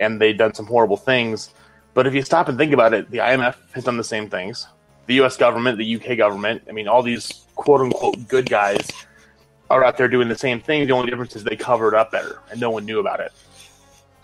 and 0.00 0.20
they'd 0.20 0.38
done 0.38 0.54
some 0.54 0.66
horrible 0.66 0.96
things, 0.96 1.50
but 1.94 2.06
if 2.06 2.14
you 2.14 2.22
stop 2.22 2.48
and 2.48 2.56
think 2.56 2.72
about 2.72 2.94
it, 2.94 3.10
the 3.10 3.18
IMF 3.18 3.54
has 3.74 3.84
done 3.84 3.96
the 3.96 4.04
same 4.04 4.28
things. 4.30 4.66
The 5.06 5.14
U.S. 5.14 5.36
government, 5.36 5.78
the 5.78 5.96
UK 5.96 6.16
government, 6.16 6.62
I 6.68 6.72
mean, 6.72 6.88
all 6.88 7.02
these 7.02 7.44
quote 7.54 7.80
unquote 7.82 8.28
good 8.28 8.48
guys 8.48 8.88
are 9.68 9.84
out 9.84 9.96
there 9.96 10.08
doing 10.08 10.28
the 10.28 10.38
same 10.38 10.60
thing. 10.60 10.86
The 10.86 10.92
only 10.92 11.10
difference 11.10 11.36
is 11.36 11.44
they 11.44 11.56
covered 11.56 11.94
up 11.94 12.10
better 12.12 12.40
and 12.50 12.60
no 12.60 12.70
one 12.70 12.86
knew 12.86 12.98
about 12.98 13.20
it. 13.20 13.32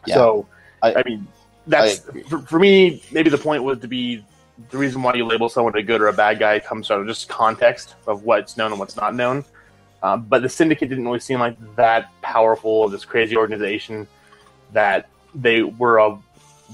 Yeah. 0.06 0.14
So, 0.14 0.46
I, 0.82 0.94
I- 0.94 1.02
mean, 1.04 1.26
that's 1.66 2.08
I 2.08 2.22
for, 2.22 2.38
for 2.38 2.58
me. 2.58 3.02
Maybe 3.12 3.28
the 3.28 3.38
point 3.38 3.62
was 3.62 3.80
to 3.80 3.88
be 3.88 4.24
the 4.70 4.78
reason 4.78 5.02
why 5.02 5.14
you 5.14 5.24
label 5.24 5.48
someone 5.48 5.76
a 5.76 5.82
good 5.82 6.00
or 6.00 6.08
a 6.08 6.12
bad 6.12 6.38
guy 6.38 6.58
comes 6.58 6.86
from 6.86 7.06
just 7.06 7.28
context 7.28 7.94
of 8.06 8.24
what's 8.24 8.56
known 8.56 8.70
and 8.72 8.80
what's 8.80 8.96
not 8.96 9.14
known. 9.14 9.44
Um, 10.02 10.22
but 10.22 10.42
the 10.42 10.48
syndicate 10.48 10.88
didn't 10.88 11.04
really 11.04 11.20
seem 11.20 11.40
like 11.40 11.56
that 11.76 12.10
powerful, 12.22 12.84
of 12.84 12.92
this 12.92 13.04
crazy 13.04 13.36
organization 13.36 14.06
that 14.72 15.08
they 15.34 15.62
were 15.62 15.98
a 15.98 16.18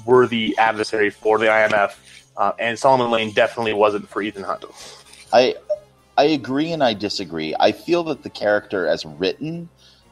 worthy 0.04 0.56
adversary 0.58 1.10
for 1.10 1.38
the 1.38 1.46
IMF. 1.46 1.96
Uh, 2.36 2.52
and 2.58 2.78
Solomon 2.78 3.10
Lane 3.10 3.32
definitely 3.32 3.72
wasn't 3.72 4.08
for 4.08 4.20
Ethan 4.20 4.42
Hunt. 4.42 4.64
I 5.32 5.54
I 6.16 6.24
agree 6.24 6.72
and 6.72 6.82
I 6.82 6.94
disagree. 6.94 7.54
I 7.58 7.72
feel 7.72 8.04
that 8.04 8.22
the 8.22 8.30
character 8.30 8.86
as 8.86 9.04
written 9.04 9.68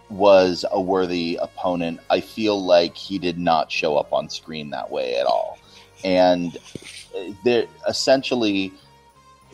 was 0.08 0.64
a 0.70 0.80
worthy 0.80 1.38
opponent. 1.40 2.00
I 2.10 2.20
feel 2.20 2.62
like 2.62 2.96
he 2.96 3.18
did 3.18 3.38
not 3.38 3.70
show 3.70 3.96
up 3.96 4.12
on 4.12 4.28
screen 4.28 4.70
that 4.70 4.90
way 4.90 5.16
at 5.16 5.26
all. 5.26 5.58
And 6.04 6.56
uh, 7.16 7.32
there 7.44 7.66
essentially 7.88 8.72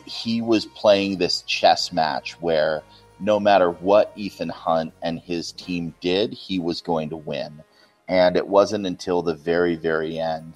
he 0.05 0.41
was 0.41 0.65
playing 0.65 1.17
this 1.17 1.43
chess 1.43 1.91
match 1.93 2.33
where 2.41 2.81
no 3.19 3.39
matter 3.39 3.71
what 3.71 4.11
Ethan 4.15 4.49
Hunt 4.49 4.93
and 5.01 5.19
his 5.19 5.51
team 5.51 5.93
did, 6.01 6.33
he 6.33 6.59
was 6.59 6.81
going 6.81 7.09
to 7.09 7.17
win. 7.17 7.63
And 8.07 8.35
it 8.35 8.47
wasn't 8.47 8.87
until 8.87 9.21
the 9.21 9.35
very, 9.35 9.75
very 9.75 10.17
end 10.17 10.53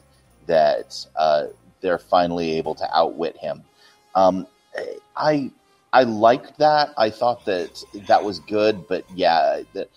that 0.48 1.06
uh, 1.16 1.48
they're 1.82 2.00
finally 2.00 2.58
able 2.58 2.76
to 2.76 2.98
outwit 2.98 3.38
him. 3.38 3.64
Um, 4.16 4.48
I 5.16 5.52
I 5.92 6.04
liked 6.04 6.58
that. 6.58 6.94
I 6.98 7.12
thought 7.12 7.46
that 7.46 7.84
that 8.08 8.24
was 8.24 8.40
good, 8.40 8.88
but 8.88 9.06
yeah, 9.14 9.62
that, 9.74 9.90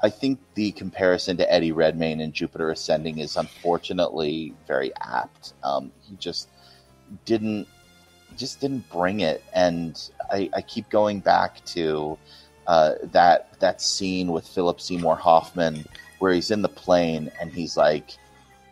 I 0.00 0.08
think 0.08 0.38
the 0.54 0.70
comparison 0.72 1.36
to 1.38 1.52
Eddie 1.52 1.72
Redmayne 1.72 2.20
and 2.20 2.32
Jupiter 2.32 2.70
Ascending 2.70 3.18
is 3.18 3.36
unfortunately 3.36 4.54
very 4.68 4.92
apt. 5.00 5.54
Um, 5.64 5.90
he 6.02 6.16
just 6.16 6.48
didn't 7.24 7.66
just 8.36 8.60
didn't 8.60 8.88
bring 8.90 9.20
it, 9.20 9.42
and 9.54 9.96
I, 10.30 10.50
I 10.54 10.62
keep 10.62 10.88
going 10.90 11.20
back 11.20 11.64
to 11.66 12.18
uh, 12.66 12.92
that 13.12 13.58
that 13.60 13.80
scene 13.80 14.32
with 14.32 14.46
Philip 14.46 14.80
Seymour 14.80 15.16
Hoffman 15.16 15.84
where 16.18 16.32
he's 16.32 16.50
in 16.52 16.62
the 16.62 16.68
plane 16.68 17.30
and 17.40 17.52
he's 17.52 17.76
like, 17.76 18.16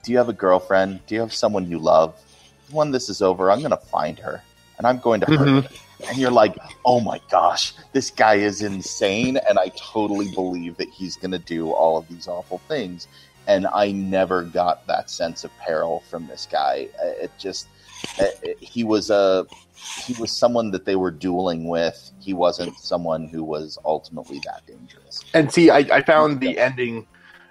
"Do 0.04 0.12
you 0.12 0.18
have 0.18 0.28
a 0.28 0.32
girlfriend? 0.34 1.00
Do 1.06 1.14
you 1.14 1.20
have 1.20 1.32
someone 1.34 1.68
you 1.70 1.78
love? 1.78 2.16
When 2.70 2.92
this 2.92 3.08
is 3.08 3.20
over, 3.22 3.50
I'm 3.50 3.58
going 3.60 3.70
to 3.70 3.76
find 3.76 4.18
her 4.20 4.42
and 4.78 4.86
I'm 4.86 4.98
going 4.98 5.20
to 5.20 5.26
hurt 5.26 5.48
Mhm. 5.48 5.62
her." 5.64 5.70
And 6.08 6.18
you're 6.18 6.30
like, 6.30 6.56
"Oh 6.84 7.00
my 7.00 7.20
gosh, 7.30 7.74
this 7.92 8.10
guy 8.10 8.34
is 8.36 8.62
insane!" 8.62 9.38
And 9.48 9.58
I 9.58 9.70
totally 9.76 10.28
believe 10.28 10.76
that 10.78 10.88
he's 10.88 11.16
going 11.16 11.32
to 11.32 11.38
do 11.38 11.72
all 11.72 11.96
of 11.98 12.08
these 12.08 12.28
awful 12.28 12.58
things. 12.68 13.06
And 13.46 13.66
I 13.66 13.90
never 13.90 14.44
got 14.44 14.86
that 14.86 15.10
sense 15.10 15.44
of 15.44 15.50
peril 15.58 16.02
from 16.08 16.26
this 16.28 16.46
guy. 16.50 16.88
Uh, 17.02 17.08
It 17.24 17.32
just 17.38 17.66
he 18.60 18.84
was 18.84 19.10
a 19.10 19.46
he 19.74 20.14
was 20.20 20.30
someone 20.30 20.70
that 20.72 20.84
they 20.84 20.96
were 20.96 21.10
dueling 21.10 21.68
with. 21.68 22.12
He 22.20 22.34
wasn't 22.34 22.76
someone 22.78 23.26
who 23.26 23.42
was 23.42 23.78
ultimately 23.84 24.40
that 24.44 24.66
dangerous. 24.66 25.24
And 25.34 25.50
see, 25.52 25.70
I, 25.70 25.78
I 25.78 26.02
found 26.02 26.40
the 26.40 26.58
ending 26.58 27.06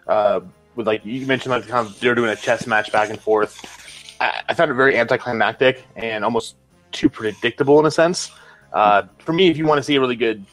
uh, 0.08 0.42
with 0.76 0.88
like 0.88 1.06
you 1.06 1.26
mentioned, 1.26 1.52
like 1.52 1.68
kind 1.68 1.88
of 1.88 2.00
they're 2.00 2.16
doing 2.16 2.30
a 2.30 2.36
chess 2.36 2.68
match 2.68 2.92
back 2.92 3.10
and 3.10 3.20
forth. 3.20 4.16
I, 4.20 4.42
I 4.50 4.54
found 4.54 4.72
it 4.72 4.76
very 4.76 4.98
anticlimactic 4.98 5.86
and 5.96 6.24
almost 6.24 6.56
too 6.92 7.10
predictable 7.10 7.80
in 7.80 7.86
a 7.86 7.92
sense. 7.92 8.32
Uh, 8.74 9.04
for 9.20 9.34
me, 9.34 9.50
if 9.50 9.58
you 9.58 9.66
want 9.66 9.80
to 9.80 9.84
see 9.84 9.96
a 9.96 10.00
really 10.00 10.16
good 10.16 10.46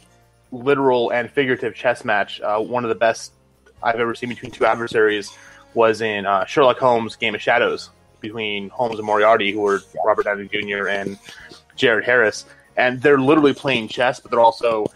literal 0.53 1.11
and 1.11 1.31
figurative 1.31 1.75
chess 1.75 2.05
match, 2.05 2.41
uh, 2.41 2.59
one 2.59 2.85
of 2.85 2.88
the 2.88 2.95
best 2.95 3.33
I've 3.83 4.00
ever 4.00 4.15
seen 4.15 4.31
between 4.31 4.50
two 4.50 4.65
adversaries 4.65 5.31
was 5.75 6.00
in 6.00 6.25
uh, 6.25 6.47
Sherlock 6.47 6.79
Holmes' 6.79 7.17
Game 7.17 7.35
of 7.35 7.43
Shadows 7.43 7.91
between 8.20 8.68
Holmes 8.70 8.99
and 8.99 9.06
Moriarty, 9.06 9.52
who 9.52 9.61
were 9.61 9.80
Robert 10.04 10.25
Downey 10.25 10.49
Jr. 10.49 10.88
and 10.88 11.18
Jared 11.76 12.04
Harris, 12.04 12.44
and 12.76 13.00
they're 13.00 13.18
literally 13.18 13.54
playing 13.54 13.88
chess, 13.88 14.20
but 14.20 14.30
they're 14.30 14.40
also 14.40 14.87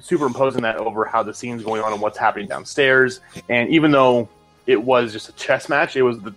superimposing 0.00 0.62
that 0.62 0.76
over 0.76 1.04
how 1.04 1.22
the 1.22 1.34
scene's 1.34 1.62
going 1.62 1.82
on 1.82 1.92
and 1.92 2.00
what's 2.00 2.18
happening 2.18 2.48
downstairs. 2.48 3.20
And 3.48 3.68
even 3.70 3.90
though 3.90 4.28
it 4.66 4.82
was 4.82 5.12
just 5.12 5.28
a 5.28 5.32
chess 5.32 5.68
match, 5.68 5.96
it 5.96 6.02
was 6.02 6.20
the, 6.20 6.34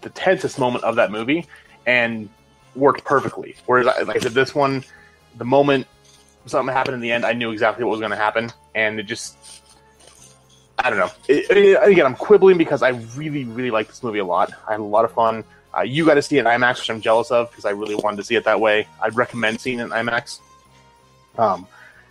the 0.00 0.10
tensest 0.10 0.58
moment 0.58 0.84
of 0.84 0.96
that 0.96 1.10
movie 1.10 1.46
and 1.86 2.28
worked 2.74 3.04
perfectly. 3.04 3.56
Whereas, 3.66 3.86
like 3.86 4.16
I 4.16 4.20
said, 4.20 4.32
this 4.32 4.54
one, 4.54 4.84
the 5.36 5.44
moment 5.44 5.86
something 6.46 6.74
happened 6.74 6.94
in 6.94 7.00
the 7.00 7.12
end, 7.12 7.24
I 7.24 7.32
knew 7.32 7.50
exactly 7.50 7.84
what 7.84 7.92
was 7.92 8.00
going 8.00 8.10
to 8.10 8.16
happen, 8.16 8.52
and 8.74 8.98
it 8.98 9.04
just. 9.04 9.36
I 10.84 10.90
don't 10.90 10.98
know. 10.98 11.10
It, 11.28 11.50
it- 11.50 11.82
again, 11.82 12.06
I'm 12.06 12.14
quibbling 12.16 12.58
because 12.58 12.82
I 12.82 12.90
really, 13.16 13.44
really 13.44 13.70
like 13.70 13.88
this 13.88 14.02
movie 14.02 14.18
a 14.18 14.24
lot. 14.24 14.52
I 14.68 14.72
had 14.72 14.80
a 14.80 14.84
lot 14.84 15.04
of 15.04 15.12
fun. 15.12 15.44
Uh, 15.76 15.82
you 15.82 16.04
got 16.04 16.14
to 16.14 16.22
see 16.22 16.36
it 16.36 16.40
in 16.40 16.46
IMAX, 16.46 16.80
which 16.80 16.90
I'm 16.90 17.00
jealous 17.00 17.30
of 17.30 17.50
because 17.50 17.64
I 17.64 17.70
really 17.70 17.94
wanted 17.94 18.16
to 18.16 18.24
see 18.24 18.34
it 18.34 18.44
that 18.44 18.60
way. 18.60 18.88
I'd 19.00 19.14
recommend 19.16 19.60
seeing 19.60 19.78
it 19.78 19.84
in 19.84 19.90
IMAX. 19.90 20.40
Um, 21.38 21.66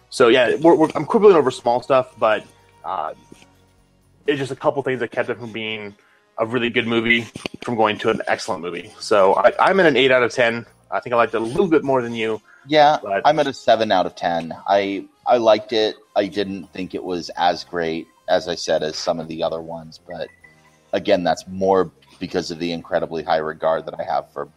so 0.09 0.29
yeah, 0.29 0.55
we're, 0.55 0.75
we're, 0.75 0.89
I'm 0.95 1.05
quibbling 1.05 1.35
over 1.35 1.51
small 1.51 1.81
stuff, 1.81 2.13
but 2.17 2.45
uh, 2.85 3.13
it's 4.27 4.39
just 4.39 4.51
a 4.51 4.55
couple 4.55 4.81
things 4.83 4.99
that 5.01 5.11
kept 5.11 5.29
it 5.29 5.37
from 5.37 5.51
being 5.51 5.93
a 6.37 6.45
really 6.45 6.69
good 6.69 6.87
movie 6.87 7.27
from 7.63 7.75
going 7.75 7.97
to 7.97 8.09
an 8.09 8.21
excellent 8.27 8.61
movie. 8.61 8.93
So 8.99 9.35
I, 9.35 9.51
I'm 9.59 9.79
at 9.81 9.85
an 9.87 9.97
eight 9.97 10.11
out 10.11 10.23
of 10.23 10.31
ten. 10.31 10.65
I 10.89 10.99
think 11.01 11.13
I 11.13 11.17
liked 11.17 11.33
it 11.33 11.41
a 11.41 11.43
little 11.43 11.67
bit 11.67 11.83
more 11.83 12.01
than 12.01 12.13
you. 12.13 12.41
Yeah, 12.67 12.97
But- 13.03 13.23
I'm 13.25 13.39
at 13.39 13.47
a 13.47 13.53
seven 13.53 13.91
out 13.91 14.05
of 14.05 14.15
ten. 14.15 14.53
I 14.67 15.05
I 15.27 15.37
liked 15.37 15.73
it. 15.73 15.95
I 16.15 16.27
didn't 16.27 16.71
think 16.73 16.95
it 16.95 17.03
was 17.03 17.29
as 17.37 17.63
great 17.65 18.07
as 18.29 18.47
I 18.47 18.55
said 18.55 18.83
as 18.83 18.95
some 18.95 19.19
of 19.19 19.27
the 19.27 19.43
other 19.43 19.61
ones, 19.61 19.99
but 20.07 20.29
again, 20.93 21.23
that's 21.23 21.47
more 21.47 21.91
because 22.19 22.51
of 22.51 22.59
the 22.59 22.71
incredibly 22.71 23.23
high 23.23 23.37
regard 23.37 23.85
that 23.85 23.99
I 23.99 24.03
have 24.03 24.31
for 24.31 24.49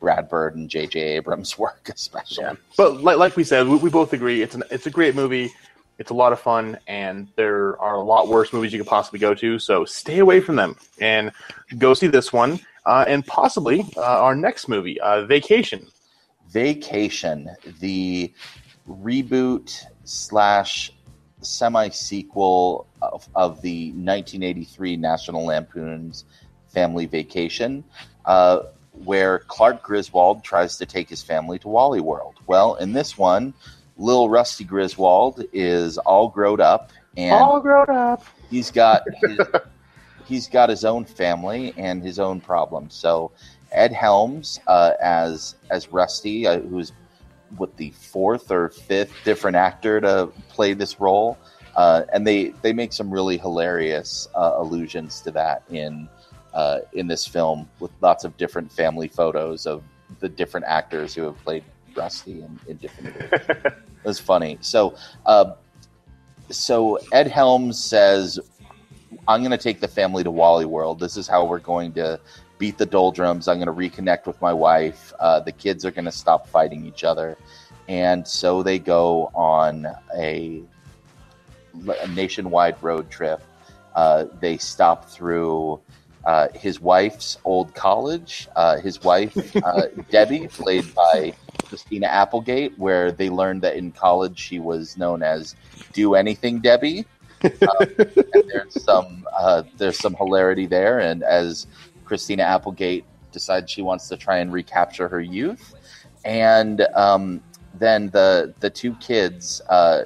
Brad 0.00 0.28
Bird 0.28 0.56
and 0.56 0.68
J.J. 0.68 1.00
Abrams' 1.00 1.58
work, 1.58 1.90
especially. 1.92 2.44
Yeah, 2.44 2.54
but 2.76 3.02
like, 3.02 3.18
like 3.18 3.36
we 3.36 3.44
said, 3.44 3.66
we, 3.66 3.76
we 3.76 3.90
both 3.90 4.12
agree 4.12 4.42
it's 4.42 4.54
an 4.54 4.62
it's 4.70 4.86
a 4.86 4.90
great 4.90 5.14
movie. 5.14 5.50
It's 5.98 6.10
a 6.10 6.14
lot 6.14 6.32
of 6.32 6.40
fun, 6.40 6.76
and 6.88 7.28
there 7.36 7.80
are 7.80 7.94
a 7.94 8.02
lot 8.02 8.26
worse 8.26 8.52
movies 8.52 8.72
you 8.72 8.80
could 8.80 8.88
possibly 8.88 9.20
go 9.20 9.32
to. 9.34 9.60
So 9.60 9.84
stay 9.84 10.18
away 10.18 10.40
from 10.40 10.56
them 10.56 10.76
and 11.00 11.30
go 11.78 11.94
see 11.94 12.08
this 12.08 12.32
one, 12.32 12.58
uh, 12.84 13.04
and 13.06 13.24
possibly 13.24 13.86
uh, 13.96 14.22
our 14.22 14.34
next 14.34 14.68
movie, 14.68 15.00
uh, 15.00 15.24
Vacation. 15.24 15.86
Vacation, 16.48 17.48
the 17.80 18.32
reboot 18.88 19.84
slash 20.04 20.92
semi 21.44 21.88
sequel 21.90 22.86
of, 23.02 23.28
of 23.34 23.62
the 23.62 23.88
1983 23.92 24.96
National 24.96 25.44
Lampoon's 25.44 26.24
Family 26.68 27.06
Vacation, 27.06 27.84
uh, 28.24 28.60
where 29.04 29.40
Clark 29.40 29.82
Griswold 29.82 30.44
tries 30.44 30.76
to 30.78 30.86
take 30.86 31.08
his 31.08 31.22
family 31.22 31.58
to 31.60 31.68
Wally 31.68 32.00
World. 32.00 32.34
Well, 32.46 32.74
in 32.76 32.92
this 32.92 33.18
one, 33.18 33.54
little 33.96 34.28
Rusty 34.28 34.64
Griswold 34.64 35.44
is 35.52 35.98
all 35.98 36.28
grown 36.28 36.60
up 36.60 36.90
and 37.16 37.32
All 37.32 37.60
grown 37.60 37.90
up. 37.90 38.24
he's 38.50 38.70
got 38.70 39.02
his, 39.22 39.38
he's 40.24 40.48
got 40.48 40.68
his 40.68 40.84
own 40.84 41.04
family 41.04 41.72
and 41.76 42.02
his 42.02 42.18
own 42.18 42.40
problems. 42.40 42.94
So 42.94 43.30
Ed 43.72 43.92
Helms 43.92 44.60
uh, 44.66 44.92
as 45.00 45.54
as 45.70 45.92
Rusty, 45.92 46.46
uh, 46.46 46.60
who's 46.60 46.92
what 47.56 47.76
the 47.76 47.90
fourth 47.90 48.50
or 48.50 48.68
fifth 48.68 49.12
different 49.24 49.56
actor 49.56 50.00
to 50.00 50.30
play 50.48 50.74
this 50.74 51.00
role, 51.00 51.38
uh, 51.76 52.02
and 52.12 52.26
they 52.26 52.48
they 52.62 52.72
make 52.72 52.92
some 52.92 53.10
really 53.10 53.38
hilarious 53.38 54.28
uh, 54.34 54.54
allusions 54.56 55.20
to 55.22 55.30
that 55.32 55.62
in 55.70 56.08
uh, 56.52 56.80
in 56.92 57.06
this 57.06 57.26
film 57.26 57.68
with 57.80 57.90
lots 58.00 58.24
of 58.24 58.36
different 58.36 58.70
family 58.70 59.08
photos 59.08 59.66
of 59.66 59.82
the 60.20 60.28
different 60.28 60.66
actors 60.66 61.14
who 61.14 61.22
have 61.22 61.36
played 61.44 61.64
Rusty 61.96 62.42
in, 62.42 62.58
in 62.68 62.76
different 62.76 63.16
it 63.32 63.74
was 64.04 64.20
funny. 64.20 64.58
So. 64.60 64.96
Uh, 65.26 65.54
so 66.50 66.98
Ed 67.12 67.28
Helms 67.28 67.82
says, 67.82 68.38
"I'm 69.26 69.40
going 69.40 69.50
to 69.50 69.58
take 69.58 69.80
the 69.80 69.88
family 69.88 70.22
to 70.24 70.30
Wally 70.30 70.66
World. 70.66 71.00
This 71.00 71.16
is 71.16 71.26
how 71.26 71.44
we're 71.44 71.58
going 71.58 71.92
to 71.94 72.20
beat 72.64 72.78
the 72.78 72.86
doldrums. 72.86 73.46
I'm 73.46 73.62
going 73.62 73.66
to 73.66 73.72
reconnect 73.74 74.24
with 74.24 74.40
my 74.40 74.54
wife. 74.54 75.12
Uh, 75.20 75.38
the 75.38 75.52
kids 75.52 75.84
are 75.84 75.90
going 75.90 76.06
to 76.06 76.18
stop 76.24 76.48
fighting 76.48 76.86
each 76.86 77.04
other, 77.04 77.36
and 77.88 78.26
so 78.26 78.62
they 78.62 78.78
go 78.78 79.30
on 79.34 79.86
a, 80.16 80.62
a 82.00 82.08
nationwide 82.08 82.82
road 82.82 83.10
trip. 83.10 83.42
Uh, 83.94 84.24
they 84.40 84.56
stop 84.56 85.04
through." 85.10 85.78
Uh, 86.24 86.48
his 86.54 86.80
wife's 86.80 87.36
old 87.44 87.74
college, 87.74 88.48
uh, 88.56 88.78
his 88.78 89.02
wife, 89.02 89.36
uh, 89.56 89.82
Debbie, 90.10 90.48
played 90.48 90.86
by 90.94 91.34
Christina 91.66 92.06
Applegate, 92.06 92.78
where 92.78 93.12
they 93.12 93.28
learned 93.28 93.60
that 93.60 93.76
in 93.76 93.92
college 93.92 94.38
she 94.38 94.58
was 94.58 94.96
known 94.96 95.22
as 95.22 95.54
Do 95.92 96.14
Anything 96.14 96.60
Debbie. 96.60 97.04
Um, 97.44 97.88
and 97.98 98.50
there's 98.50 98.82
some 98.82 99.26
uh, 99.38 99.64
there's 99.76 99.98
some 99.98 100.14
hilarity 100.14 100.64
there, 100.64 100.98
and 100.98 101.22
as 101.22 101.66
Christina 102.04 102.42
Applegate 102.42 103.04
decides 103.32 103.70
she 103.70 103.82
wants 103.82 104.08
to 104.08 104.16
try 104.16 104.38
and 104.38 104.52
recapture 104.52 105.08
her 105.08 105.20
youth, 105.20 105.74
and 106.24 106.82
um, 106.94 107.42
then 107.74 108.10
the 108.10 108.54
the 108.60 108.70
two 108.70 108.94
kids 108.96 109.60
uh, 109.68 110.04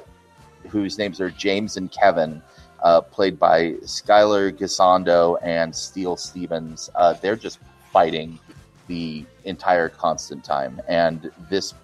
whose 0.69 0.99
names 0.99 1.21
are 1.21 1.31
James 1.31 1.77
and 1.77 1.91
Kevin. 1.93 2.43
Uh, 2.81 3.01
played 3.01 3.41
by 3.41 3.73
Skylar 3.83 4.57
Gisondo 4.57 5.37
and 5.43 5.75
Steele 5.75 6.17
Stevens. 6.17 6.89
Uh, 6.95 7.13
they're 7.15 7.35
just 7.35 7.59
fighting 7.93 8.39
the 8.87 9.25
entire 9.43 9.89
constant 9.89 10.45
time, 10.45 10.81
and 10.87 11.33
this 11.51 11.75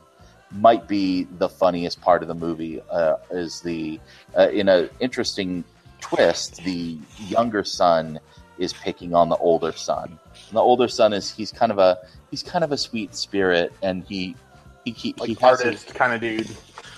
might 0.52 0.86
be 0.86 1.24
the 1.38 1.48
funniest 1.48 2.00
part 2.00 2.22
of 2.22 2.28
the 2.28 2.34
movie. 2.34 2.80
Uh, 2.90 3.16
is 3.32 3.60
the 3.60 3.98
uh, 4.38 4.48
in 4.50 4.68
a 4.68 4.88
interesting 5.00 5.64
twist, 6.00 6.62
the 6.64 6.98
younger 7.18 7.64
son 7.64 8.20
is 8.58 8.72
picking 8.72 9.14
on 9.14 9.28
the 9.28 9.36
older 9.36 9.72
son. 9.72 10.18
And 10.48 10.56
the 10.56 10.60
older 10.60 10.88
son 10.88 11.12
is 11.12 11.30
he's 11.30 11.52
kind 11.52 11.72
of 11.72 11.78
a 11.78 11.98
he's 12.30 12.42
kind 12.42 12.64
of 12.64 12.72
a 12.72 12.78
sweet 12.78 13.14
spirit, 13.14 13.72
and 13.82 14.04
he 14.04 14.36
he 14.84 14.92
he, 14.92 15.14
Like 15.18 15.28
he 15.28 15.34
has 15.40 15.60
his, 15.62 15.84
kind 15.84 16.12
of 16.12 16.20
dude. 16.20 16.48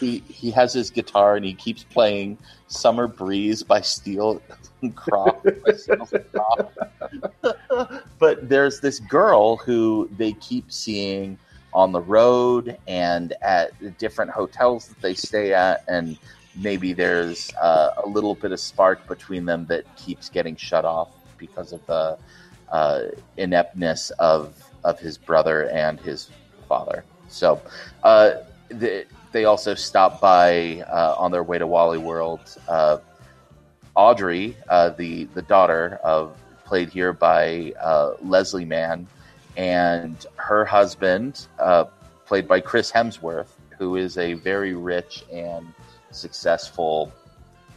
he 0.00 0.18
he 0.28 0.50
has 0.50 0.72
his 0.72 0.90
guitar 0.90 1.36
and 1.36 1.44
he 1.44 1.54
keeps 1.54 1.84
playing 1.84 2.38
"Summer 2.68 3.06
Breeze" 3.06 3.62
by 3.62 3.80
Steel 3.80 4.42
Croft. 4.94 5.44
by 5.64 5.72
Seals 5.72 6.12
and 6.12 6.24
Croft. 6.32 6.78
but 8.18 8.48
there's 8.48 8.80
this 8.80 8.98
girl 9.00 9.56
who 9.56 10.08
they 10.16 10.32
keep 10.34 10.70
seeing 10.72 11.38
on 11.72 11.92
the 11.92 12.00
road 12.00 12.78
and 12.86 13.34
at 13.42 13.78
the 13.80 13.90
different 13.90 14.30
hotels 14.30 14.88
that 14.88 15.00
they 15.02 15.14
stay 15.14 15.52
at, 15.52 15.84
and 15.88 16.18
maybe 16.56 16.94
there's 16.94 17.52
uh, 17.60 17.90
a 18.02 18.08
little 18.08 18.34
bit 18.34 18.50
of 18.50 18.58
spark 18.58 19.06
between 19.06 19.44
them 19.44 19.66
that 19.66 19.84
keeps 19.96 20.30
getting 20.30 20.56
shut 20.56 20.84
off 20.86 21.10
because 21.38 21.72
of 21.72 21.84
the 21.86 22.18
uh, 22.70 23.02
ineptness 23.36 24.10
of 24.18 24.54
of 24.84 24.98
his 25.00 25.18
brother 25.18 25.68
and 25.70 26.00
his 26.00 26.30
father. 26.68 27.04
So. 27.28 27.60
Uh, 28.02 28.42
the, 28.68 29.06
they 29.32 29.44
also 29.44 29.74
stop 29.74 30.20
by 30.20 30.80
uh, 30.88 31.14
on 31.18 31.30
their 31.30 31.42
way 31.42 31.58
to 31.58 31.66
Wally 31.66 31.98
World. 31.98 32.40
Uh, 32.66 32.98
Audrey, 33.94 34.56
uh, 34.68 34.90
the 34.90 35.24
the 35.34 35.42
daughter 35.42 36.00
of 36.02 36.36
played 36.64 36.88
here 36.88 37.12
by 37.12 37.72
Leslie 38.22 38.64
Mann, 38.64 39.06
and 39.56 40.26
her 40.36 40.64
husband, 40.64 41.46
played 42.26 42.48
by 42.48 42.60
Chris 42.60 42.90
Hemsworth, 42.90 43.48
who 43.78 43.96
is 43.96 44.18
a 44.18 44.34
very 44.34 44.74
rich 44.74 45.24
and 45.32 45.66
successful 46.10 47.12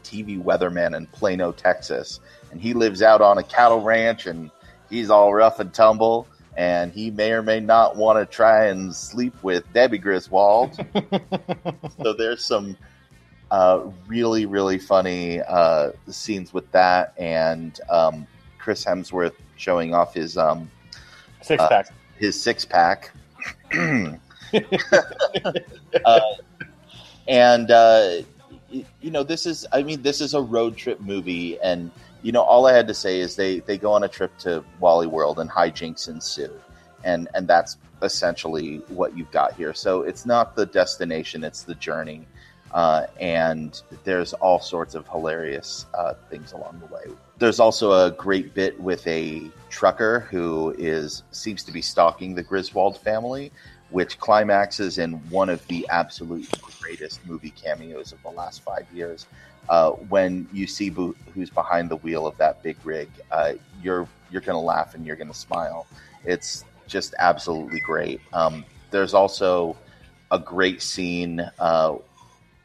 TV 0.04 0.42
weatherman 0.42 0.96
in 0.96 1.06
Plano, 1.08 1.52
Texas, 1.52 2.20
and 2.52 2.62
he 2.62 2.74
lives 2.74 3.02
out 3.02 3.22
on 3.22 3.38
a 3.38 3.44
cattle 3.44 3.82
ranch, 3.82 4.26
and 4.26 4.52
he's 4.90 5.10
all 5.10 5.34
rough 5.34 5.60
and 5.60 5.74
tumble. 5.74 6.28
And 6.58 6.92
he 6.92 7.10
may 7.10 7.32
or 7.32 7.42
may 7.42 7.62
not 7.62 7.96
want 7.96 8.20
to 8.20 8.26
try 8.26 8.66
and 8.66 8.94
sleep 8.94 9.34
with 9.44 9.72
Debbie 9.72 9.98
Griswold 9.98 10.76
so 12.04 12.12
there's 12.12 12.44
some 12.44 12.76
uh, 13.50 13.82
really 14.08 14.46
really 14.46 14.78
funny 14.78 15.42
uh, 15.42 15.92
scenes 16.10 16.54
with 16.54 16.70
that 16.72 17.14
and 17.18 17.80
um, 17.90 18.28
chris 18.58 18.84
hemsworth 18.84 19.36
showing 19.56 19.94
off 19.94 20.14
his 20.14 20.38
um, 20.38 20.70
Six 21.42 21.64
pack. 21.70 21.88
his 22.18 22.42
six 22.42 22.66
pack 22.66 23.12
uh, 23.74 24.18
and 27.28 27.72
uh, 27.72 28.22
you 28.72 29.12
know 29.12 29.24
this 29.24 29.46
is 29.46 29.66
i 29.72 29.82
mean 29.82 30.02
this 30.02 30.22
is 30.22 30.34
a 30.34 30.42
road 30.42 30.76
trip 30.78 31.00
movie 31.02 31.60
and 31.62 31.92
you 32.22 32.32
know 32.32 32.42
all 32.42 32.68
i 32.68 32.74
had 32.74 32.88
to 32.88 32.94
say 32.94 33.20
is 33.20 33.36
they 33.36 33.60
they 33.62 33.78
go 33.78 33.92
on 33.92 34.04
a 34.04 34.08
trip 34.08 34.38
to 34.38 34.64
wally 34.80 35.08
world 35.08 35.40
and 35.40 35.50
hijinks 35.50 36.08
ensue 36.08 36.52
and 37.04 37.28
and 37.34 37.48
that's 37.48 37.78
essentially 38.02 38.78
what 38.88 39.18
you've 39.18 39.32
got 39.32 39.54
here. 39.54 39.74
So 39.74 40.02
it's 40.02 40.26
not 40.26 40.56
the 40.56 40.66
destination 40.66 41.44
it's 41.44 41.64
the 41.64 41.76
journey 41.76 42.28
uh, 42.72 43.08
and 43.20 43.82
there's 44.04 44.34
all 44.34 44.60
sorts 44.60 44.96
of 44.96 45.08
hilarious 45.08 45.88
uh, 45.98 46.14
things 46.30 46.52
along 46.52 46.80
the 46.80 46.94
way. 46.94 47.16
There's 47.40 47.60
also 47.60 48.06
a 48.06 48.12
great 48.12 48.54
bit 48.54 48.80
with 48.80 49.06
a 49.08 49.50
trucker 49.70 50.22
who 50.32 50.76
is 50.78 51.24
seems 51.32 51.64
to 51.64 51.72
be 51.72 51.82
stalking 51.82 52.36
the 52.36 52.44
griswold 52.44 52.98
family 53.00 53.52
which 53.92 54.20
climaxes 54.20 55.00
in 55.00 55.14
one 55.32 55.50
of 55.50 55.66
the 55.68 55.88
absolute 55.90 56.48
greatest 56.90 57.26
movie 57.28 57.52
cameos 57.52 58.12
of 58.12 58.22
the 58.24 58.30
last 58.30 58.64
five 58.64 58.86
years. 58.94 59.28
Uh, 59.68 59.92
when 59.92 60.48
you 60.52 60.66
see 60.66 60.90
Bo- 60.90 61.16
who's 61.36 61.50
behind 61.50 61.90
the 61.90 61.98
wheel 61.98 62.26
of 62.26 62.36
that 62.38 62.64
big 62.64 62.78
rig, 62.84 63.10
uh, 63.32 63.54
you're 63.84 64.08
you're 64.32 64.42
going 64.42 64.56
to 64.56 64.66
laugh 64.66 64.96
and 64.96 65.06
you're 65.06 65.16
going 65.16 65.28
to 65.28 65.38
smile. 65.38 65.86
It's 66.26 66.66
just 66.88 67.14
absolutely 67.20 67.80
great. 67.80 68.20
Um, 68.34 68.66
there's 68.90 69.14
also 69.14 69.78
a 70.32 70.40
great 70.40 70.82
scene. 70.82 71.48
Uh, 71.60 71.98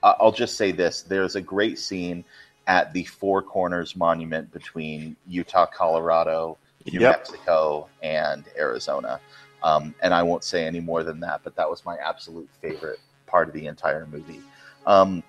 I'll 0.02 0.32
just 0.32 0.56
say 0.56 0.72
this: 0.72 1.02
there's 1.02 1.37
a 1.37 1.42
great 1.42 1.78
scene 1.78 2.24
at 2.66 2.92
the 2.94 3.04
Four 3.04 3.42
Corners 3.42 3.94
Monument 3.94 4.50
between 4.52 5.16
Utah, 5.28 5.66
Colorado, 5.66 6.56
New 6.90 7.00
Yep. 7.00 7.18
Mexico, 7.18 7.88
and 8.02 8.44
Arizona. 8.56 9.20
Um, 9.62 9.94
and 10.02 10.14
I 10.14 10.22
won't 10.22 10.44
say 10.44 10.66
any 10.66 10.80
more 10.80 11.02
than 11.02 11.20
that, 11.20 11.40
but 11.44 11.56
that 11.56 11.68
was 11.68 11.84
my 11.84 11.96
absolute 11.96 12.48
favorite 12.62 13.00
part 13.34 13.48
of 13.48 13.54
the 13.54 13.66
entire 13.66 14.06
movie. 14.06 14.40
Um, 14.86 15.24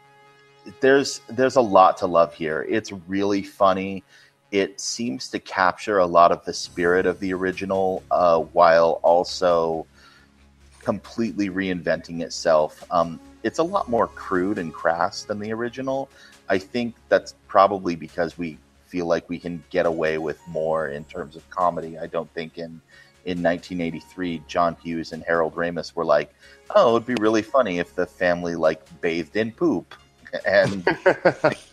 there's 0.80 1.22
there's 1.28 1.56
a 1.56 1.62
lot 1.78 1.98
to 1.98 2.06
love 2.06 2.36
here. 2.36 2.60
It's 2.70 2.92
really 3.08 3.42
funny. 3.42 4.04
it 4.52 4.80
seems 4.80 5.28
to 5.30 5.40
capture 5.40 5.98
a 5.98 6.06
lot 6.06 6.32
of 6.32 6.46
the 6.46 6.54
spirit 6.54 7.06
of 7.06 7.20
the 7.20 7.34
original 7.34 8.04
uh, 8.12 8.40
while 8.40 9.00
also 9.02 9.86
completely 10.84 11.50
reinventing 11.50 12.22
itself. 12.22 12.84
Um, 12.92 13.20
it's 13.44 13.60
a 13.60 13.64
lot 13.64 13.90
more 13.90 14.08
crude 14.08 14.58
and 14.60 14.72
crass 14.72 15.24
than 15.24 15.40
the 15.40 15.52
original. 15.52 16.10
I 16.48 16.58
think 16.60 16.96
that's 17.10 17.34
probably 17.48 17.96
because 17.96 18.38
we 18.38 18.60
feel 18.86 19.08
like 19.08 19.28
we 19.28 19.40
can 19.40 19.64
get 19.72 19.86
away 19.88 20.20
with 20.20 20.40
more 20.48 20.90
in 20.90 21.04
terms 21.06 21.36
of 21.36 21.50
comedy. 21.50 21.98
I 21.98 22.08
don't 22.08 22.32
think 22.34 22.60
in 22.60 22.82
in 23.26 23.42
1983 23.42 24.44
John 24.48 24.78
Hughes 24.82 25.12
and 25.12 25.24
Harold 25.24 25.56
Ramis 25.56 25.96
were 25.96 26.06
like, 26.06 26.34
"Oh, 26.76 26.96
it'd 26.96 27.08
be 27.08 27.16
really 27.16 27.42
funny 27.42 27.80
if 27.80 27.96
the 27.96 28.06
family 28.06 28.56
like 28.56 28.82
bathed 29.02 29.36
in 29.36 29.52
poop." 29.52 29.94
And 30.46 30.84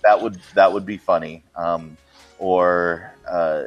that 0.05 0.21
would 0.21 0.41
that 0.55 0.73
would 0.73 0.87
be 0.87 0.97
funny. 0.97 1.43
Um, 1.57 1.97
or 2.39 3.13
uh, 3.29 3.65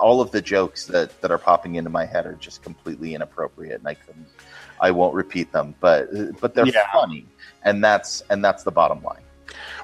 all 0.00 0.20
of 0.20 0.30
the 0.32 0.42
jokes 0.42 0.86
that, 0.86 1.20
that 1.20 1.30
are 1.30 1.38
popping 1.38 1.76
into 1.76 1.90
my 1.90 2.04
head 2.04 2.26
are 2.26 2.34
just 2.34 2.62
completely 2.62 3.14
inappropriate, 3.14 3.78
and 3.78 3.86
I 3.86 3.94
couldn't, 3.94 4.26
I 4.80 4.90
won't 4.90 5.14
repeat 5.14 5.52
them, 5.52 5.74
but 5.80 6.08
but 6.40 6.54
they're 6.54 6.66
Yeah. 6.66 6.90
funny, 6.92 7.26
and 7.62 7.84
that's 7.84 8.22
and 8.30 8.44
that's 8.44 8.64
the 8.64 8.72
bottom 8.72 9.00
line. 9.02 9.22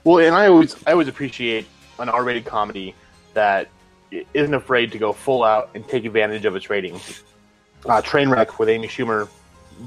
Well, 0.03 0.19
and 0.27 0.35
I 0.35 0.49
always 0.49 0.75
I 0.87 0.93
always 0.93 1.09
appreciate 1.09 1.67
an 2.01 2.09
R-rated 2.09 2.45
comedy 2.45 2.95
that 3.35 3.69
isn't 4.35 4.55
afraid 4.55 4.93
to 4.93 4.99
go 4.99 5.13
full 5.13 5.45
out 5.45 5.71
and 5.75 5.87
take 5.89 6.05
advantage 6.05 6.45
of 6.45 6.57
its 6.57 6.71
rating. 6.71 6.95
Uh, 7.87 8.01
Trainwreck 8.03 8.59
with 8.59 8.69
Amy 8.69 8.89
Schumer 8.89 9.29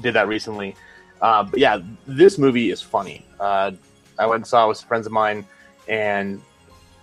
did 0.00 0.14
that 0.14 0.28
recently. 0.28 0.76
Uh, 1.20 1.42
but 1.42 1.58
yeah, 1.58 1.80
this 2.06 2.38
movie 2.38 2.70
is 2.70 2.80
funny. 2.80 3.26
Uh, 3.40 3.72
I 4.18 4.26
went 4.26 4.40
and 4.40 4.46
saw 4.46 4.66
it 4.66 4.68
with 4.68 4.80
friends 4.82 5.06
of 5.06 5.12
mine, 5.12 5.44
and 5.88 6.40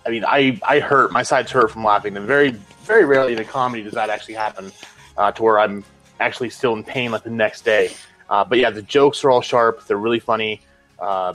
I 0.06 0.10
mean, 0.10 0.24
I 0.24 0.58
I 0.62 0.80
hurt 0.80 1.12
my 1.12 1.22
sides 1.22 1.50
hurt 1.50 1.70
from 1.70 1.84
laughing. 1.84 2.16
And 2.16 2.26
very 2.26 2.50
very 2.84 3.04
rarely 3.04 3.32
in 3.32 3.38
a 3.38 3.44
comedy 3.44 3.82
does 3.82 3.94
that 3.94 4.10
actually 4.10 4.34
happen, 4.34 4.72
uh, 5.18 5.32
to 5.32 5.42
where 5.42 5.58
I'm 5.58 5.84
actually 6.20 6.50
still 6.50 6.72
in 6.74 6.84
pain 6.84 7.10
like 7.10 7.24
the 7.24 7.30
next 7.30 7.64
day. 7.64 7.92
Uh, 8.28 8.44
but 8.44 8.58
yeah, 8.58 8.70
the 8.70 8.82
jokes 8.82 9.22
are 9.24 9.30
all 9.30 9.40
sharp. 9.40 9.86
They're 9.86 9.98
really 9.98 10.20
funny. 10.20 10.60
Uh, 10.98 11.34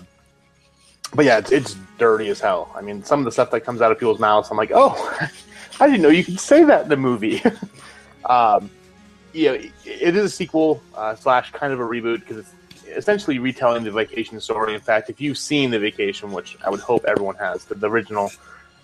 but 1.13 1.25
yeah, 1.25 1.37
it's, 1.37 1.51
it's 1.51 1.75
dirty 1.97 2.29
as 2.29 2.39
hell. 2.39 2.71
I 2.75 2.81
mean, 2.81 3.03
some 3.03 3.19
of 3.19 3.25
the 3.25 3.31
stuff 3.31 3.51
that 3.51 3.61
comes 3.61 3.81
out 3.81 3.91
of 3.91 3.99
people's 3.99 4.19
mouths, 4.19 4.49
I'm 4.49 4.57
like, 4.57 4.71
oh, 4.73 4.95
I 5.81 5.87
didn't 5.87 6.03
know 6.03 6.09
you 6.09 6.23
could 6.23 6.39
say 6.39 6.63
that 6.63 6.83
in 6.83 6.89
the 6.89 6.95
movie. 6.95 7.41
um, 8.25 8.69
you 9.33 9.47
know, 9.47 9.53
it, 9.53 10.15
is 10.15 10.25
a 10.25 10.29
sequel 10.29 10.79
uh, 10.93 11.15
slash 11.15 11.51
kind 11.53 11.73
of 11.73 11.79
a 11.79 11.83
reboot 11.83 12.19
because 12.19 12.37
it's 12.37 12.53
essentially 12.95 13.39
retelling 13.39 13.83
the 13.83 13.89
vacation 13.89 14.39
story. 14.39 14.75
In 14.75 14.79
fact, 14.79 15.09
if 15.09 15.19
you've 15.19 15.39
seen 15.39 15.71
the 15.71 15.79
vacation, 15.79 16.31
which 16.31 16.55
I 16.63 16.69
would 16.69 16.81
hope 16.81 17.03
everyone 17.05 17.35
has, 17.37 17.65
the, 17.65 17.73
the 17.73 17.89
original, 17.89 18.31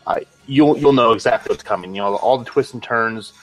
uh, 0.08 0.22
you'll 0.48 0.76
you'll 0.76 0.94
know 0.94 1.12
exactly 1.12 1.54
what's 1.54 1.62
coming. 1.62 1.94
You 1.94 2.02
know, 2.02 2.16
all 2.16 2.40
the 2.40 2.46
twists 2.46 2.74
and 2.74 2.82
turns. 2.82 3.34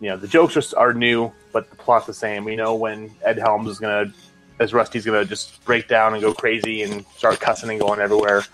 You 0.00 0.08
know, 0.08 0.16
the 0.16 0.26
jokes 0.26 0.56
are, 0.56 0.78
are 0.78 0.94
new, 0.94 1.30
but 1.52 1.68
the 1.68 1.76
plot's 1.76 2.06
the 2.06 2.14
same. 2.14 2.44
We 2.44 2.56
know 2.56 2.74
when 2.74 3.10
Ed 3.22 3.38
Helms 3.38 3.68
is 3.68 3.78
gonna 3.78 4.10
as 4.58 4.72
Rusty's 4.72 5.04
gonna 5.04 5.26
just 5.26 5.62
break 5.66 5.86
down 5.86 6.14
and 6.14 6.22
go 6.22 6.32
crazy 6.32 6.82
and 6.82 7.04
start 7.16 7.40
cussing 7.40 7.68
and 7.68 7.78
going 7.78 8.00
everywhere. 8.00 8.44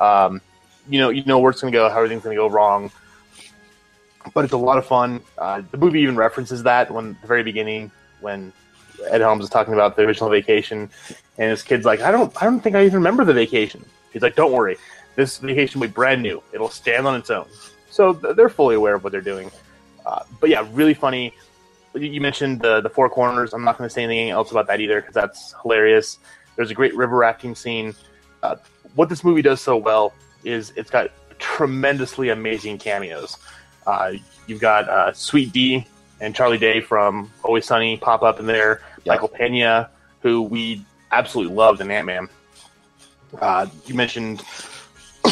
Um, 0.00 0.40
you 0.88 1.00
know, 1.00 1.10
you 1.10 1.24
know 1.24 1.40
where 1.40 1.50
it's 1.50 1.60
gonna 1.60 1.72
go, 1.72 1.88
how 1.88 1.96
everything's 1.96 2.22
gonna 2.22 2.36
go 2.36 2.48
wrong. 2.48 2.92
But 4.32 4.44
it's 4.44 4.54
a 4.54 4.58
lot 4.58 4.78
of 4.78 4.86
fun. 4.86 5.20
Uh, 5.36 5.62
the 5.70 5.76
movie 5.76 6.00
even 6.00 6.16
references 6.16 6.62
that 6.62 6.90
when 6.90 7.16
the 7.20 7.26
very 7.26 7.42
beginning 7.42 7.90
when 8.20 8.52
Ed 9.10 9.20
Helms 9.20 9.44
is 9.44 9.50
talking 9.50 9.74
about 9.74 9.96
the 9.96 10.02
original 10.02 10.30
vacation, 10.30 10.88
and 11.38 11.50
his 11.50 11.62
kid's 11.62 11.84
like, 11.84 12.00
"I 12.00 12.10
don't, 12.10 12.32
I 12.40 12.46
don't 12.46 12.60
think 12.60 12.74
I 12.76 12.84
even 12.84 12.94
remember 12.94 13.24
the 13.24 13.34
vacation." 13.34 13.84
He's 14.12 14.22
like, 14.22 14.34
"Don't 14.34 14.52
worry, 14.52 14.76
this 15.16 15.38
vacation 15.38 15.80
will 15.80 15.88
be 15.88 15.92
brand 15.92 16.22
new. 16.22 16.42
It'll 16.52 16.70
stand 16.70 17.06
on 17.06 17.16
its 17.16 17.30
own." 17.30 17.46
So 17.90 18.14
th- 18.14 18.34
they're 18.36 18.48
fully 18.48 18.76
aware 18.76 18.94
of 18.94 19.04
what 19.04 19.12
they're 19.12 19.20
doing. 19.20 19.50
Uh, 20.06 20.22
but 20.40 20.48
yeah, 20.50 20.66
really 20.72 20.94
funny. 20.94 21.34
You- 21.94 22.20
mentioned 22.20 22.60
the 22.60 22.80
the 22.80 22.88
four 22.90 23.08
corners. 23.08 23.52
I'm 23.52 23.62
not 23.64 23.78
going 23.78 23.88
to 23.88 23.92
say 23.92 24.02
anything 24.04 24.30
else 24.30 24.50
about 24.50 24.66
that 24.68 24.80
either 24.80 25.00
because 25.00 25.14
that's 25.14 25.54
hilarious. 25.62 26.18
There's 26.56 26.70
a 26.70 26.74
great 26.74 26.96
river 26.96 27.16
rafting 27.16 27.54
scene. 27.54 27.94
Uh, 28.42 28.56
what 28.94 29.08
this 29.08 29.22
movie 29.22 29.42
does 29.42 29.60
so 29.60 29.76
well 29.76 30.12
is 30.44 30.72
it's 30.76 30.90
got 30.90 31.10
tremendously 31.38 32.30
amazing 32.30 32.78
cameos. 32.78 33.36
Uh, 33.86 34.12
you've 34.46 34.60
got 34.60 34.88
uh, 34.88 35.12
Sweet 35.12 35.52
Dee 35.52 35.86
and 36.20 36.34
Charlie 36.34 36.58
Day 36.58 36.80
from 36.80 37.30
Always 37.42 37.66
Sunny 37.66 37.96
pop 37.96 38.22
up 38.22 38.40
in 38.40 38.46
there. 38.46 38.80
Yeah. 39.04 39.14
Michael 39.14 39.28
Pena, 39.28 39.90
who 40.20 40.42
we 40.42 40.84
absolutely 41.12 41.54
loved 41.54 41.80
in 41.80 41.90
Ant 41.90 42.06
Man. 42.06 42.28
Uh, 43.40 43.66
you 43.86 43.94
mentioned 43.94 44.38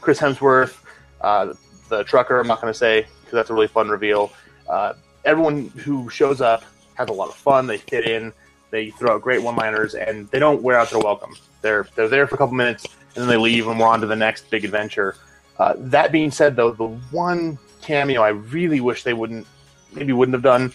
Chris 0.00 0.18
Hemsworth, 0.18 0.76
uh, 1.20 1.52
the 1.88 2.04
trucker. 2.04 2.40
I'm 2.40 2.46
not 2.46 2.60
going 2.60 2.72
to 2.72 2.78
say 2.78 3.02
because 3.20 3.32
that's 3.32 3.50
a 3.50 3.54
really 3.54 3.68
fun 3.68 3.88
reveal. 3.88 4.32
Uh, 4.68 4.94
everyone 5.24 5.68
who 5.68 6.08
shows 6.08 6.40
up 6.40 6.64
has 6.94 7.08
a 7.08 7.12
lot 7.12 7.28
of 7.28 7.34
fun. 7.34 7.66
They 7.66 7.78
fit 7.78 8.06
in. 8.06 8.32
They 8.70 8.90
throw 8.90 9.16
out 9.16 9.22
great 9.22 9.42
one-liners, 9.42 9.94
and 9.94 10.28
they 10.28 10.38
don't 10.38 10.62
wear 10.62 10.78
out 10.78 10.90
their 10.90 11.00
welcome. 11.00 11.34
They're 11.60 11.86
they're 11.96 12.08
there 12.08 12.26
for 12.26 12.36
a 12.36 12.38
couple 12.38 12.54
minutes, 12.54 12.86
and 13.14 13.22
then 13.22 13.28
they 13.28 13.36
leave, 13.36 13.66
and 13.66 13.78
we're 13.78 13.86
on 13.86 14.00
to 14.00 14.06
the 14.06 14.16
next 14.16 14.48
big 14.50 14.64
adventure. 14.64 15.16
Uh, 15.58 15.74
that 15.76 16.12
being 16.12 16.30
said, 16.30 16.56
though, 16.56 16.70
the 16.70 16.86
one 17.10 17.58
cameo 17.82 18.22
I 18.22 18.28
really 18.28 18.80
wish 18.80 19.02
they 19.02 19.14
wouldn't, 19.14 19.46
maybe 19.92 20.12
wouldn't 20.12 20.34
have 20.34 20.42
done, 20.42 20.72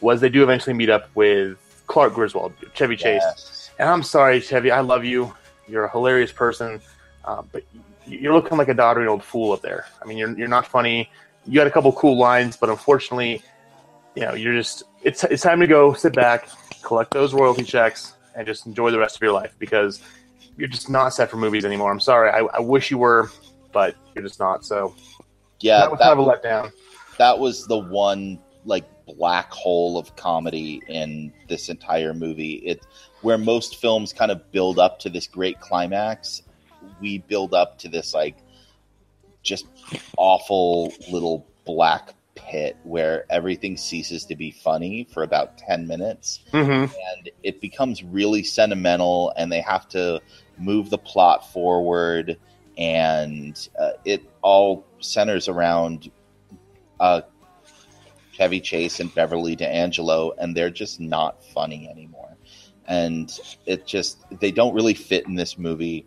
was 0.00 0.20
they 0.20 0.28
do 0.28 0.42
eventually 0.42 0.74
meet 0.74 0.90
up 0.90 1.08
with 1.14 1.58
Clark 1.86 2.14
Griswold, 2.14 2.52
Chevy 2.74 2.96
Chase. 2.96 3.22
Yes. 3.24 3.70
And 3.78 3.88
I'm 3.88 4.02
sorry, 4.02 4.40
Chevy, 4.40 4.70
I 4.70 4.80
love 4.80 5.04
you. 5.04 5.34
You're 5.66 5.84
a 5.84 5.90
hilarious 5.90 6.32
person, 6.32 6.80
uh, 7.24 7.42
but 7.52 7.64
you're 8.06 8.34
looking 8.34 8.58
like 8.58 8.68
a 8.68 8.74
doddering 8.74 9.08
old 9.08 9.24
fool 9.24 9.52
up 9.52 9.62
there. 9.62 9.86
I 10.02 10.04
mean, 10.04 10.18
you're 10.18 10.36
you're 10.38 10.48
not 10.48 10.66
funny. 10.66 11.10
You 11.46 11.58
had 11.58 11.66
a 11.66 11.70
couple 11.70 11.92
cool 11.92 12.18
lines, 12.18 12.56
but 12.56 12.68
unfortunately, 12.68 13.42
you 14.14 14.22
know, 14.22 14.34
you're 14.34 14.54
just 14.54 14.84
it's 15.02 15.24
it's 15.24 15.42
time 15.42 15.60
to 15.60 15.66
go 15.66 15.94
sit 15.94 16.14
back, 16.14 16.48
collect 16.82 17.10
those 17.12 17.32
royalty 17.32 17.64
checks, 17.64 18.14
and 18.34 18.46
just 18.46 18.66
enjoy 18.66 18.90
the 18.90 18.98
rest 18.98 19.16
of 19.16 19.22
your 19.22 19.32
life 19.32 19.54
because 19.58 20.02
you're 20.56 20.68
just 20.68 20.88
not 20.90 21.10
set 21.10 21.30
for 21.30 21.36
movies 21.36 21.64
anymore. 21.64 21.90
I'm 21.90 22.00
sorry. 22.00 22.30
I, 22.30 22.40
I 22.40 22.60
wish 22.60 22.90
you 22.90 22.98
were, 22.98 23.30
but 23.72 23.96
you're 24.14 24.24
just 24.24 24.38
not. 24.38 24.64
So 24.64 24.94
Yeah, 25.64 25.80
that 25.80 25.90
was 25.90 25.98
that, 26.00 26.08
kind 26.08 26.20
of 26.20 26.26
a 26.26 26.30
letdown. 26.30 26.72
that 27.18 27.38
was 27.38 27.66
the 27.66 27.78
one 27.78 28.38
like 28.66 28.84
black 29.06 29.50
hole 29.50 29.98
of 29.98 30.14
comedy 30.16 30.82
in 30.88 31.32
this 31.48 31.68
entire 31.68 32.12
movie. 32.12 32.54
It 32.64 32.86
where 33.22 33.38
most 33.38 33.76
films 33.76 34.12
kind 34.12 34.30
of 34.30 34.50
build 34.52 34.78
up 34.78 34.98
to 35.00 35.08
this 35.08 35.26
great 35.26 35.60
climax, 35.60 36.42
we 37.00 37.18
build 37.18 37.54
up 37.54 37.78
to 37.78 37.88
this 37.88 38.12
like 38.12 38.36
just 39.42 39.66
awful 40.18 40.92
little 41.10 41.46
black 41.64 42.14
pit 42.34 42.76
where 42.82 43.24
everything 43.30 43.76
ceases 43.76 44.24
to 44.26 44.36
be 44.36 44.50
funny 44.50 45.06
for 45.12 45.22
about 45.22 45.56
10 45.56 45.86
minutes 45.86 46.40
Mm-hmm. 46.52 46.92
and 46.92 47.30
it 47.42 47.60
becomes 47.60 48.02
really 48.02 48.42
sentimental 48.42 49.32
and 49.36 49.50
they 49.52 49.60
have 49.60 49.88
to 49.90 50.20
move 50.58 50.90
the 50.90 50.98
plot 50.98 51.52
forward 51.52 52.36
and 52.76 53.68
uh, 53.78 53.92
it 54.04 54.22
all 54.42 54.84
centers 55.00 55.48
around 55.48 56.10
uh, 57.00 57.22
Chevy 58.32 58.60
Chase 58.60 59.00
and 59.00 59.14
Beverly 59.14 59.56
D'Angelo 59.56 60.32
and 60.38 60.56
they're 60.56 60.70
just 60.70 61.00
not 61.00 61.44
funny 61.44 61.88
anymore 61.88 62.36
and 62.86 63.38
it 63.64 63.86
just 63.86 64.18
they 64.40 64.50
don't 64.50 64.74
really 64.74 64.94
fit 64.94 65.26
in 65.26 65.34
this 65.36 65.56
movie 65.56 66.06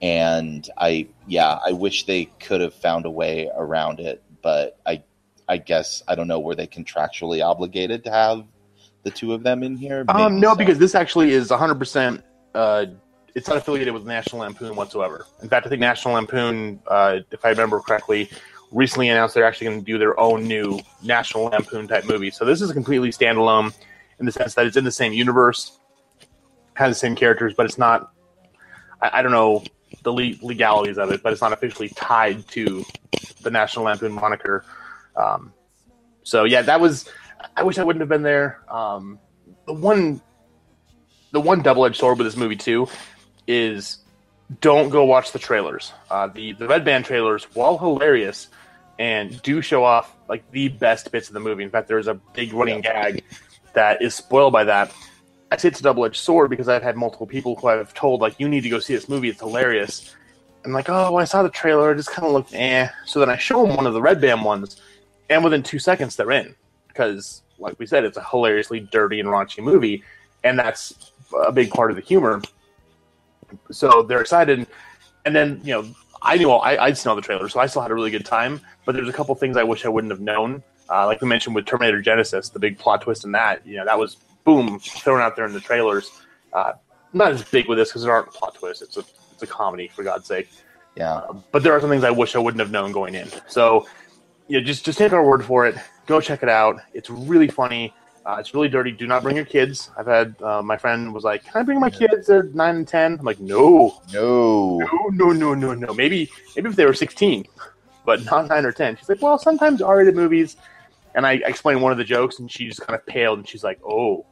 and 0.00 0.68
I 0.78 1.08
yeah 1.26 1.58
I 1.64 1.72
wish 1.72 2.06
they 2.06 2.26
could 2.40 2.60
have 2.60 2.74
found 2.74 3.04
a 3.06 3.10
way 3.10 3.50
around 3.54 4.00
it 4.00 4.22
but 4.42 4.78
I 4.86 5.02
I 5.48 5.58
guess 5.58 6.02
I 6.08 6.14
don't 6.14 6.28
know 6.28 6.40
were 6.40 6.54
they 6.54 6.66
contractually 6.66 7.44
obligated 7.44 8.04
to 8.04 8.10
have 8.10 8.44
the 9.02 9.10
two 9.10 9.32
of 9.32 9.42
them 9.42 9.62
in 9.62 9.76
here 9.76 10.04
Um, 10.08 10.40
no, 10.40 10.50
so. 10.52 10.56
because 10.56 10.78
this 10.78 10.94
actually 10.94 11.30
is 11.30 11.50
100%. 11.50 12.22
Uh, 12.54 12.86
it's 13.38 13.46
not 13.46 13.56
affiliated 13.56 13.94
with 13.94 14.04
National 14.04 14.40
Lampoon 14.40 14.74
whatsoever. 14.74 15.24
In 15.42 15.48
fact, 15.48 15.64
I 15.64 15.68
think 15.68 15.78
National 15.78 16.14
Lampoon, 16.14 16.80
uh, 16.88 17.20
if 17.30 17.44
I 17.44 17.50
remember 17.50 17.78
correctly, 17.78 18.28
recently 18.72 19.08
announced 19.10 19.34
they're 19.34 19.44
actually 19.44 19.68
going 19.68 19.78
to 19.78 19.84
do 19.84 19.96
their 19.96 20.18
own 20.18 20.42
new 20.42 20.80
National 21.04 21.44
Lampoon 21.44 21.86
type 21.86 22.04
movie. 22.04 22.32
So 22.32 22.44
this 22.44 22.60
is 22.60 22.72
completely 22.72 23.10
standalone 23.10 23.72
in 24.18 24.26
the 24.26 24.32
sense 24.32 24.54
that 24.54 24.66
it's 24.66 24.76
in 24.76 24.82
the 24.82 24.90
same 24.90 25.12
universe, 25.12 25.78
has 26.74 26.90
the 26.90 26.98
same 26.98 27.14
characters, 27.14 27.54
but 27.56 27.64
it's 27.64 27.78
not. 27.78 28.12
I, 29.00 29.20
I 29.20 29.22
don't 29.22 29.30
know 29.30 29.62
the 30.02 30.12
le- 30.12 30.34
legalities 30.42 30.98
of 30.98 31.12
it, 31.12 31.22
but 31.22 31.32
it's 31.32 31.40
not 31.40 31.52
officially 31.52 31.90
tied 31.90 32.46
to 32.48 32.84
the 33.42 33.52
National 33.52 33.84
Lampoon 33.84 34.12
moniker. 34.12 34.64
Um, 35.14 35.52
so 36.24 36.42
yeah, 36.42 36.62
that 36.62 36.80
was. 36.80 37.08
I 37.56 37.62
wish 37.62 37.78
I 37.78 37.84
wouldn't 37.84 38.00
have 38.00 38.08
been 38.08 38.22
there. 38.22 38.64
Um, 38.68 39.20
the 39.64 39.74
one 39.74 40.20
the 41.30 41.40
one 41.40 41.62
double 41.62 41.86
edged 41.86 41.98
sword 41.98 42.18
with 42.18 42.26
this 42.26 42.36
movie 42.36 42.56
too 42.56 42.88
is 43.48 43.98
don't 44.60 44.90
go 44.90 45.04
watch 45.04 45.32
the 45.32 45.38
trailers. 45.40 45.92
Uh, 46.10 46.28
the 46.28 46.52
the 46.52 46.68
Red 46.68 46.84
Band 46.84 47.04
trailers, 47.04 47.44
while 47.54 47.76
hilarious, 47.76 48.48
and 48.98 49.42
do 49.42 49.60
show 49.60 49.82
off 49.82 50.14
like 50.28 50.48
the 50.52 50.68
best 50.68 51.10
bits 51.10 51.28
of 51.28 51.34
the 51.34 51.40
movie. 51.40 51.64
In 51.64 51.70
fact, 51.70 51.88
there's 51.88 52.06
a 52.06 52.14
big 52.14 52.52
running 52.52 52.80
gag 52.80 53.24
that 53.72 54.00
is 54.02 54.14
spoiled 54.14 54.52
by 54.52 54.64
that. 54.64 54.92
I 55.50 55.56
say 55.56 55.68
it's 55.68 55.80
a 55.80 55.82
double 55.82 56.04
edged 56.04 56.16
sword 56.16 56.50
because 56.50 56.68
I've 56.68 56.82
had 56.82 56.96
multiple 56.96 57.26
people 57.26 57.56
who 57.56 57.68
I've 57.68 57.94
told 57.94 58.20
like 58.20 58.38
you 58.38 58.48
need 58.48 58.62
to 58.62 58.68
go 58.68 58.78
see 58.78 58.94
this 58.94 59.08
movie. 59.08 59.30
It's 59.30 59.40
hilarious. 59.40 60.14
and 60.64 60.74
like, 60.74 60.90
oh, 60.90 61.16
I 61.16 61.24
saw 61.24 61.42
the 61.42 61.48
trailer, 61.48 61.92
it 61.92 61.96
just 61.96 62.10
kind 62.10 62.26
of 62.26 62.32
looked 62.32 62.54
eh. 62.54 62.88
So 63.06 63.18
then 63.20 63.30
I 63.30 63.38
show 63.38 63.66
them 63.66 63.74
one 63.74 63.86
of 63.86 63.94
the 63.94 64.02
Red 64.02 64.20
Band 64.20 64.44
ones, 64.44 64.80
and 65.30 65.42
within 65.42 65.62
two 65.62 65.78
seconds 65.78 66.16
they're 66.16 66.30
in 66.32 66.54
because, 66.88 67.42
like 67.58 67.78
we 67.78 67.86
said, 67.86 68.04
it's 68.04 68.18
a 68.18 68.24
hilariously 68.24 68.80
dirty 68.80 69.20
and 69.20 69.28
raunchy 69.28 69.62
movie, 69.62 70.02
and 70.44 70.58
that's 70.58 71.12
a 71.46 71.52
big 71.52 71.70
part 71.70 71.90
of 71.90 71.96
the 71.96 72.02
humor. 72.02 72.42
So 73.70 74.02
they're 74.02 74.20
excited, 74.20 74.66
and 75.24 75.34
then 75.34 75.60
you 75.64 75.74
know, 75.74 75.88
I 76.22 76.36
knew 76.36 76.50
all, 76.50 76.62
I, 76.62 76.76
I'd 76.76 76.98
seen 76.98 77.10
all 77.10 77.16
the 77.16 77.22
trailer, 77.22 77.48
so 77.48 77.60
I 77.60 77.66
still 77.66 77.82
had 77.82 77.90
a 77.90 77.94
really 77.94 78.10
good 78.10 78.24
time. 78.24 78.60
But 78.84 78.94
there's 78.94 79.08
a 79.08 79.12
couple 79.12 79.34
things 79.34 79.56
I 79.56 79.62
wish 79.62 79.84
I 79.84 79.88
wouldn't 79.88 80.10
have 80.10 80.20
known. 80.20 80.62
Uh, 80.90 81.06
like 81.06 81.20
we 81.20 81.28
mentioned 81.28 81.54
with 81.54 81.66
Terminator 81.66 82.02
Genisys, 82.02 82.52
the 82.52 82.58
big 82.58 82.78
plot 82.78 83.02
twist 83.02 83.24
in 83.24 83.32
that, 83.32 83.66
you 83.66 83.76
know, 83.76 83.84
that 83.84 83.98
was 83.98 84.16
boom 84.44 84.78
thrown 84.78 85.20
out 85.20 85.36
there 85.36 85.44
in 85.44 85.52
the 85.52 85.60
trailers. 85.60 86.10
Uh, 86.52 86.72
not 87.12 87.32
as 87.32 87.44
big 87.44 87.68
with 87.68 87.78
this 87.78 87.90
because 87.90 88.02
there 88.02 88.12
aren't 88.12 88.30
plot 88.30 88.54
twists. 88.54 88.82
It's 88.82 88.96
a 88.96 89.04
it's 89.32 89.42
a 89.42 89.46
comedy 89.46 89.88
for 89.88 90.02
God's 90.02 90.26
sake. 90.26 90.48
Yeah. 90.96 91.14
Uh, 91.14 91.34
but 91.52 91.62
there 91.62 91.72
are 91.72 91.80
some 91.80 91.90
things 91.90 92.04
I 92.04 92.10
wish 92.10 92.34
I 92.34 92.38
wouldn't 92.38 92.60
have 92.60 92.70
known 92.70 92.92
going 92.92 93.14
in. 93.14 93.28
So, 93.46 93.86
yeah, 94.48 94.60
just 94.60 94.84
just 94.84 94.98
take 94.98 95.12
our 95.12 95.24
word 95.24 95.44
for 95.44 95.66
it. 95.66 95.76
Go 96.06 96.20
check 96.20 96.42
it 96.42 96.48
out. 96.48 96.80
It's 96.94 97.10
really 97.10 97.48
funny. 97.48 97.94
Uh, 98.26 98.36
it's 98.38 98.52
really 98.52 98.68
dirty. 98.68 98.90
Do 98.92 99.06
not 99.06 99.22
bring 99.22 99.36
your 99.36 99.44
kids. 99.44 99.90
I've 99.96 100.06
had 100.06 100.34
uh, 100.42 100.60
my 100.62 100.76
friend 100.76 101.14
was 101.14 101.24
like, 101.24 101.44
"Can 101.44 101.60
I 101.60 101.62
bring 101.62 101.80
my 101.80 101.88
kids? 101.90 102.26
They're 102.26 102.44
nine 102.54 102.76
and 102.76 102.86
10. 102.88 103.18
I'm 103.20 103.24
like, 103.24 103.40
"No, 103.40 104.00
No. 104.12 104.78
no, 104.78 105.08
no, 105.12 105.32
no, 105.32 105.54
no, 105.54 105.74
no. 105.74 105.94
Maybe 105.94 106.30
maybe 106.54 106.68
if 106.68 106.76
they 106.76 106.84
were 106.84 106.92
16, 106.94 107.46
but 108.04 108.24
not 108.26 108.48
nine 108.48 108.66
or 108.66 108.72
10." 108.72 108.96
She's 108.96 109.08
like, 109.08 109.22
"Well, 109.22 109.38
sometimes 109.38 109.80
R-rated 109.80 110.14
movies." 110.14 110.56
And 111.14 111.26
I 111.26 111.34
explained 111.44 111.80
one 111.82 111.90
of 111.90 111.98
the 111.98 112.04
jokes, 112.04 112.38
and 112.38 112.50
she 112.50 112.66
just 112.68 112.80
kind 112.86 112.94
of 112.98 113.04
paled, 113.06 113.38
and 113.38 113.48
she's 113.48 113.64
like, 113.64 113.80
"Oh, 113.84 114.26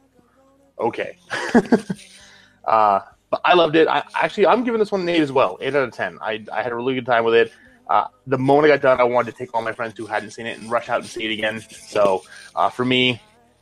okay." 0.79 1.17
uh, 2.65 2.99
but 3.29 3.41
I 3.43 3.53
loved 3.55 3.75
it. 3.75 3.87
I 3.87 4.03
actually 4.15 4.47
I'm 4.47 4.63
giving 4.63 4.79
this 4.79 4.91
one 4.91 5.01
an 5.01 5.09
eight 5.09 5.21
as 5.21 5.31
well, 5.31 5.57
eight 5.61 5.75
out 5.75 5.83
of 5.87 5.93
ten. 5.93 6.17
I 6.21 6.43
I 6.51 6.61
had 6.61 6.71
a 6.71 6.75
really 6.75 6.93
good 6.95 7.05
time 7.05 7.23
with 7.23 7.33
it. 7.33 7.51
Uh, 7.89 8.05
the 8.27 8.37
moment 8.37 8.65
I 8.71 8.75
got 8.75 8.81
done, 8.81 8.99
I 8.99 9.05
wanted 9.05 9.31
to 9.31 9.37
take 9.37 9.53
all 9.55 9.61
my 9.61 9.71
friends 9.71 9.93
who 9.97 10.05
hadn't 10.05 10.31
seen 10.31 10.45
it 10.45 10.59
and 10.59 10.69
rush 10.69 10.89
out 10.89 10.99
and 10.99 11.09
see 11.09 11.23
it 11.25 11.31
again. 11.33 11.61
So 11.61 12.23
uh, 12.55 12.69
for 12.69 12.83
me, 12.83 13.21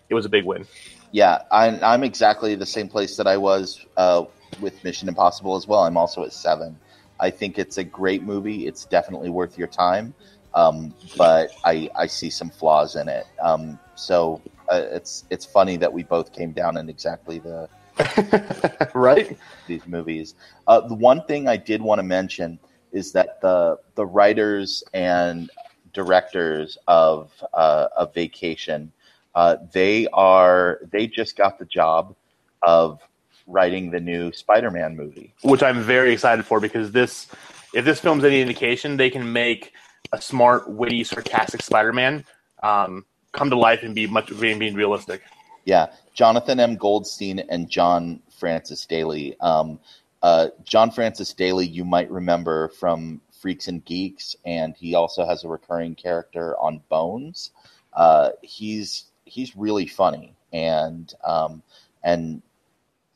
it 0.10 0.14
was 0.14 0.26
a 0.26 0.30
big 0.30 0.46
win. 0.46 0.66
Yeah, 1.12 1.40
I'm, 1.52 1.80
I'm 1.84 2.04
exactly 2.04 2.56
the 2.56 2.66
same 2.66 2.90
place 2.90 3.16
that 3.18 3.28
I 3.28 3.38
was 3.38 3.86
uh, 3.96 4.26
with 4.60 4.84
Mission 4.84 5.08
Impossible 5.08 5.56
as 5.56 5.68
well. 5.68 5.82
I'm 5.82 5.98
also 5.98 6.24
at 6.24 6.34
seven. 6.34 6.78
I 7.20 7.30
think 7.30 7.58
it's 7.58 7.78
a 7.78 7.84
great 7.84 8.24
movie. 8.24 8.68
It's 8.68 8.86
definitely 8.86 9.30
worth 9.30 9.58
your 9.58 9.68
time, 9.68 10.14
um, 10.54 10.94
but 11.18 11.52
I, 11.64 11.90
I 11.96 12.08
see 12.08 12.30
some 12.30 12.50
flaws 12.50 12.96
in 12.96 13.08
it. 13.08 13.26
Um, 13.42 13.80
so 13.96 14.42
uh, 14.70 14.82
it's 14.92 15.24
it's 15.30 15.46
funny 15.46 15.78
that 15.78 15.92
we 15.92 16.04
both 16.04 16.34
came 16.34 16.52
down 16.52 16.78
in 16.78 16.90
exactly 16.90 17.40
the 17.40 17.70
right? 18.94 19.38
these 19.68 19.86
movies. 19.88 20.36
Uh, 20.68 20.82
the 20.82 20.96
one 20.96 21.24
thing 21.26 21.48
I 21.48 21.58
did 21.58 21.82
want 21.82 22.00
to 22.00 22.04
mention 22.04 22.60
is 22.92 23.12
that 23.14 23.42
the 23.42 23.78
the 23.96 24.06
writers 24.06 24.84
and 24.94 25.50
directors 25.94 26.78
of 26.88 27.32
uh, 27.54 27.88
of 27.96 28.14
Vacation, 28.14 28.92
uh, 29.36 29.58
they 29.74 30.08
are 30.14 30.80
they 30.92 31.08
just 31.08 31.36
got 31.36 31.60
the 31.60 31.66
job 31.66 32.16
of 32.62 33.00
writing 33.48 33.92
the 33.92 34.00
new 34.00 34.32
Spider-Man 34.32 34.96
movie. 34.96 35.34
Which 35.44 35.62
I'm 35.62 35.82
very 35.82 36.14
excited 36.14 36.46
for 36.46 36.60
because 36.60 36.92
this, 36.92 37.28
if 37.74 37.86
this 37.86 38.00
film's 38.00 38.24
any 38.24 38.42
indication, 38.42 38.98
they 38.98 39.10
can 39.10 39.32
make 39.32 39.74
a 40.12 40.22
smart, 40.22 40.70
witty, 40.70 41.04
sarcastic 41.04 41.62
Spider-Man 41.62 42.26
um, 42.64 43.06
come 43.34 43.50
to 43.50 43.58
life 43.58 43.84
and 43.84 43.94
be 43.94 44.08
much 44.08 44.38
being, 44.40 44.58
being 44.58 44.74
realistic. 44.74 45.22
Yeah, 45.66 45.88
Jonathan 46.14 46.60
M. 46.60 46.76
Goldstein 46.76 47.40
and 47.40 47.70
John 47.70 48.22
Francis 48.40 48.86
Daley. 48.86 49.40
Um, 49.40 49.80
uh, 50.22 50.48
John 50.64 50.90
Francis 50.92 51.34
Daley, 51.34 51.68
you 51.68 51.84
might 51.84 52.10
remember 52.10 52.70
from 52.70 53.22
Freaks 53.32 53.68
and 53.68 53.84
Geeks, 53.86 54.36
and 54.46 54.76
he 54.76 54.96
also 54.96 55.26
has 55.26 55.44
a 55.44 55.48
recurring 55.48 55.94
character 55.96 56.58
on 56.60 56.82
Bones. 56.90 57.52
Uh, 57.94 58.30
he's 58.42 59.06
he's 59.26 59.56
really 59.56 59.88
funny, 59.88 60.36
and 60.54 61.14
um, 61.24 61.62
and 62.04 62.42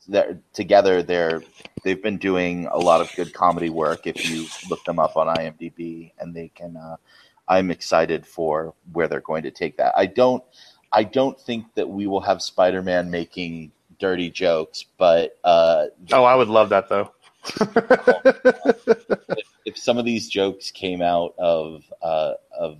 they're, 0.08 0.38
together 0.52 1.02
they're 1.02 1.42
they've 1.84 2.02
been 2.02 2.18
doing 2.18 2.66
a 2.66 2.78
lot 2.78 3.00
of 3.00 3.10
good 3.16 3.32
comedy 3.32 3.70
work. 3.70 4.06
If 4.06 4.28
you 4.28 4.46
look 4.68 4.84
them 4.84 4.98
up 4.98 5.16
on 5.16 5.34
IMDb, 5.36 6.12
and 6.18 6.34
they 6.34 6.48
can, 6.48 6.76
uh, 6.76 6.96
I'm 7.48 7.70
excited 7.70 8.26
for 8.26 8.74
where 8.92 9.08
they're 9.08 9.20
going 9.20 9.44
to 9.44 9.50
take 9.50 9.76
that. 9.78 9.94
I 9.96 10.06
don't 10.06 10.44
I 10.92 11.04
don't 11.04 11.40
think 11.40 11.74
that 11.74 11.88
we 11.88 12.06
will 12.06 12.20
have 12.20 12.42
Spider-Man 12.42 13.10
making 13.10 13.72
dirty 13.98 14.30
jokes, 14.30 14.84
but 14.98 15.38
uh, 15.44 15.86
Oh, 16.12 16.24
I 16.24 16.34
would 16.34 16.48
love 16.48 16.70
that 16.70 16.88
though. 16.88 17.12
if 19.64 19.78
some 19.78 19.98
of 19.98 20.04
these 20.04 20.28
jokes 20.28 20.70
came 20.70 21.00
out 21.00 21.34
of 21.38 21.84
uh, 22.02 22.34
of 22.58 22.78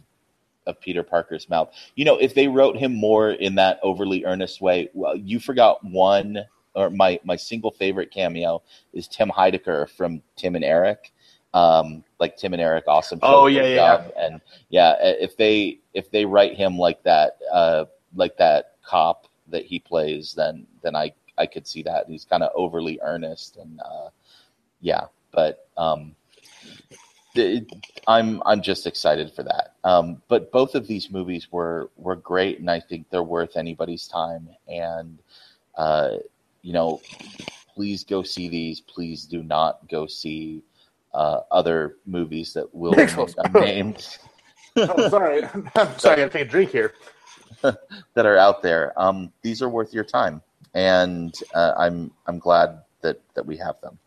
of 0.66 0.80
Peter 0.80 1.02
Parker's 1.02 1.48
mouth, 1.48 1.72
you 1.94 2.04
know, 2.04 2.16
if 2.16 2.34
they 2.34 2.48
wrote 2.48 2.76
him 2.76 2.94
more 2.94 3.30
in 3.32 3.54
that 3.56 3.80
overly 3.82 4.24
earnest 4.24 4.60
way, 4.60 4.88
well, 4.94 5.16
you 5.16 5.40
forgot 5.40 5.82
one 5.84 6.38
or 6.74 6.90
my 6.90 7.18
my 7.24 7.36
single 7.36 7.70
favorite 7.70 8.10
cameo 8.10 8.62
is 8.92 9.08
Tim 9.08 9.28
Heidecker 9.28 9.88
from 9.90 10.22
Tim 10.36 10.54
and 10.56 10.64
Eric. 10.64 11.12
Um, 11.52 12.04
like 12.20 12.36
Tim 12.36 12.52
and 12.52 12.62
Eric, 12.62 12.84
awesome. 12.86 13.18
show, 13.18 13.26
Oh, 13.26 13.48
good 13.48 13.54
yeah, 13.54 13.64
yeah, 13.74 14.08
and 14.16 14.40
yeah, 14.68 14.94
if 15.00 15.36
they 15.36 15.80
if 15.94 16.10
they 16.10 16.24
write 16.24 16.54
him 16.54 16.78
like 16.78 17.02
that, 17.02 17.38
uh, 17.52 17.86
like 18.14 18.36
that 18.36 18.76
cop 18.84 19.26
that 19.48 19.64
he 19.64 19.80
plays, 19.80 20.32
then 20.32 20.66
then 20.82 20.94
I 20.94 21.12
I 21.38 21.46
could 21.46 21.66
see 21.66 21.82
that 21.82 22.06
he's 22.08 22.24
kind 22.24 22.44
of 22.44 22.52
overly 22.54 23.00
earnest 23.02 23.56
and 23.56 23.80
uh, 23.80 24.10
yeah, 24.80 25.06
but 25.32 25.66
um, 25.76 26.14
I'm 28.06 28.42
I'm 28.44 28.60
just 28.60 28.86
excited 28.86 29.32
for 29.32 29.42
that. 29.44 29.74
Um, 29.84 30.22
but 30.28 30.50
both 30.50 30.74
of 30.74 30.86
these 30.86 31.10
movies 31.10 31.50
were 31.52 31.90
were 31.96 32.16
great, 32.16 32.58
and 32.58 32.70
I 32.70 32.80
think 32.80 33.08
they're 33.10 33.22
worth 33.22 33.56
anybody's 33.56 34.08
time. 34.08 34.48
And 34.68 35.18
uh, 35.76 36.16
you 36.62 36.72
know, 36.72 37.00
please 37.74 38.04
go 38.04 38.22
see 38.22 38.48
these. 38.48 38.80
Please 38.80 39.24
do 39.24 39.42
not 39.42 39.88
go 39.88 40.06
see 40.06 40.62
uh, 41.14 41.40
other 41.50 41.96
movies 42.06 42.52
that 42.54 42.72
will 42.74 42.94
Pixels. 42.94 43.34
remain 43.54 43.62
unnamed 43.62 44.18
oh, 44.76 45.08
sorry. 45.08 45.44
I'm 45.76 45.98
sorry, 45.98 46.22
I 46.22 46.26
gotta 46.26 46.28
take 46.30 46.46
a 46.46 46.50
drink 46.50 46.70
here. 46.70 46.94
that 47.62 48.26
are 48.26 48.38
out 48.38 48.62
there. 48.62 48.92
Um, 48.96 49.32
these 49.42 49.60
are 49.60 49.68
worth 49.68 49.92
your 49.92 50.04
time, 50.04 50.40
and 50.74 51.34
uh, 51.54 51.74
I'm 51.76 52.10
I'm 52.26 52.38
glad 52.38 52.82
that 53.02 53.20
that 53.34 53.44
we 53.44 53.56
have 53.56 53.80
them. 53.80 53.98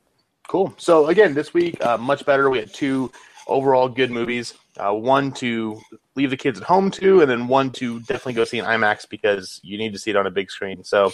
Cool. 0.53 0.71
So 0.77 1.07
again, 1.07 1.33
this 1.33 1.51
week, 1.51 1.83
uh, 1.83 1.97
much 1.97 2.27
better. 2.27 2.47
We 2.47 2.59
had 2.59 2.71
two 2.71 3.11
overall 3.47 3.89
good 3.89 4.11
movies. 4.11 4.53
Uh, 4.77 4.93
one 4.93 5.31
to 5.31 5.81
leave 6.13 6.29
the 6.29 6.37
kids 6.37 6.61
at 6.61 6.63
home 6.63 6.91
to, 6.91 7.21
and 7.21 7.31
then 7.31 7.47
one 7.47 7.71
to 7.71 7.99
definitely 8.01 8.33
go 8.33 8.43
see 8.43 8.59
in 8.59 8.65
IMAX 8.65 9.09
because 9.09 9.59
you 9.63 9.79
need 9.79 9.93
to 9.93 9.97
see 9.97 10.11
it 10.11 10.15
on 10.15 10.27
a 10.27 10.29
big 10.29 10.51
screen. 10.51 10.83
So 10.83 11.11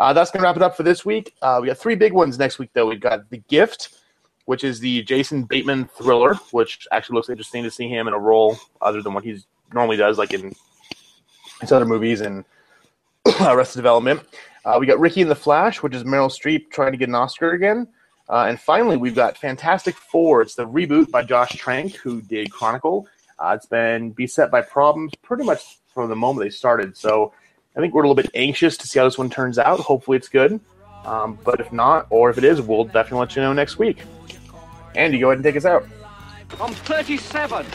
uh, 0.00 0.12
that's 0.12 0.32
gonna 0.32 0.42
wrap 0.42 0.56
it 0.56 0.62
up 0.62 0.76
for 0.76 0.82
this 0.82 1.04
week. 1.04 1.34
Uh, 1.40 1.60
we 1.62 1.68
got 1.68 1.78
three 1.78 1.94
big 1.94 2.12
ones 2.12 2.36
next 2.36 2.58
week, 2.58 2.70
though. 2.72 2.86
We've 2.86 2.98
got 2.98 3.30
The 3.30 3.38
Gift, 3.48 3.90
which 4.46 4.64
is 4.64 4.80
the 4.80 5.04
Jason 5.04 5.44
Bateman 5.44 5.88
thriller, 5.96 6.34
which 6.50 6.88
actually 6.90 7.14
looks 7.14 7.28
interesting 7.28 7.62
to 7.62 7.70
see 7.70 7.88
him 7.88 8.08
in 8.08 8.12
a 8.12 8.18
role 8.18 8.56
other 8.82 9.02
than 9.02 9.14
what 9.14 9.22
he's 9.22 9.46
normally 9.72 9.98
does, 9.98 10.18
like 10.18 10.34
in 10.34 10.52
his 11.60 11.70
other 11.70 11.86
movies 11.86 12.22
and 12.22 12.44
Arrested 13.40 13.78
Development. 13.78 14.20
Uh, 14.64 14.78
we 14.80 14.86
got 14.86 14.98
Ricki 14.98 15.22
and 15.22 15.30
the 15.30 15.36
Flash, 15.36 15.80
which 15.80 15.94
is 15.94 16.02
Meryl 16.02 16.28
Streep 16.28 16.72
trying 16.72 16.90
to 16.90 16.98
get 16.98 17.08
an 17.08 17.14
Oscar 17.14 17.52
again. 17.52 17.86
Uh, 18.28 18.46
and 18.48 18.58
finally, 18.58 18.96
we've 18.96 19.14
got 19.14 19.36
Fantastic 19.36 19.94
Four. 19.94 20.42
It's 20.42 20.54
the 20.54 20.66
reboot 20.66 21.10
by 21.10 21.22
Josh 21.22 21.50
Trank, 21.50 21.94
who 21.96 22.22
did 22.22 22.50
Chronicle. 22.50 23.06
Uh, 23.38 23.52
it's 23.56 23.66
been 23.66 24.10
beset 24.12 24.50
by 24.50 24.62
problems 24.62 25.12
pretty 25.22 25.44
much 25.44 25.78
from 25.92 26.08
the 26.08 26.16
moment 26.16 26.44
they 26.44 26.50
started. 26.50 26.96
So 26.96 27.32
I 27.76 27.80
think 27.80 27.92
we're 27.92 28.04
a 28.04 28.08
little 28.08 28.22
bit 28.22 28.30
anxious 28.34 28.76
to 28.78 28.86
see 28.86 28.98
how 28.98 29.04
this 29.04 29.18
one 29.18 29.28
turns 29.28 29.58
out. 29.58 29.80
Hopefully, 29.80 30.16
it's 30.16 30.28
good. 30.28 30.60
Um, 31.04 31.38
but 31.44 31.60
if 31.60 31.70
not, 31.72 32.06
or 32.08 32.30
if 32.30 32.38
it 32.38 32.44
is, 32.44 32.62
we'll 32.62 32.84
definitely 32.84 33.18
let 33.18 33.36
you 33.36 33.42
know 33.42 33.52
next 33.52 33.78
week. 33.78 34.02
Andy, 34.94 35.18
go 35.18 35.28
ahead 35.28 35.38
and 35.38 35.44
take 35.44 35.56
us 35.56 35.66
out. 35.66 35.86
I'm 36.60 36.72
37. 36.72 37.66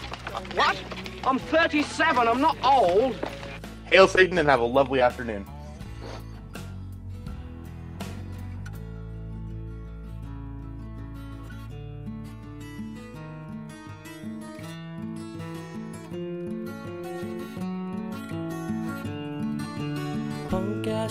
What? 0.55 0.77
I'm 1.25 1.37
37. 1.37 2.27
I'm 2.27 2.41
not 2.41 2.57
old. 2.63 3.15
Hail 3.91 4.07
Satan 4.07 4.37
and 4.37 4.47
have 4.49 4.61
a 4.61 4.65
lovely 4.65 5.01
afternoon. 5.01 5.45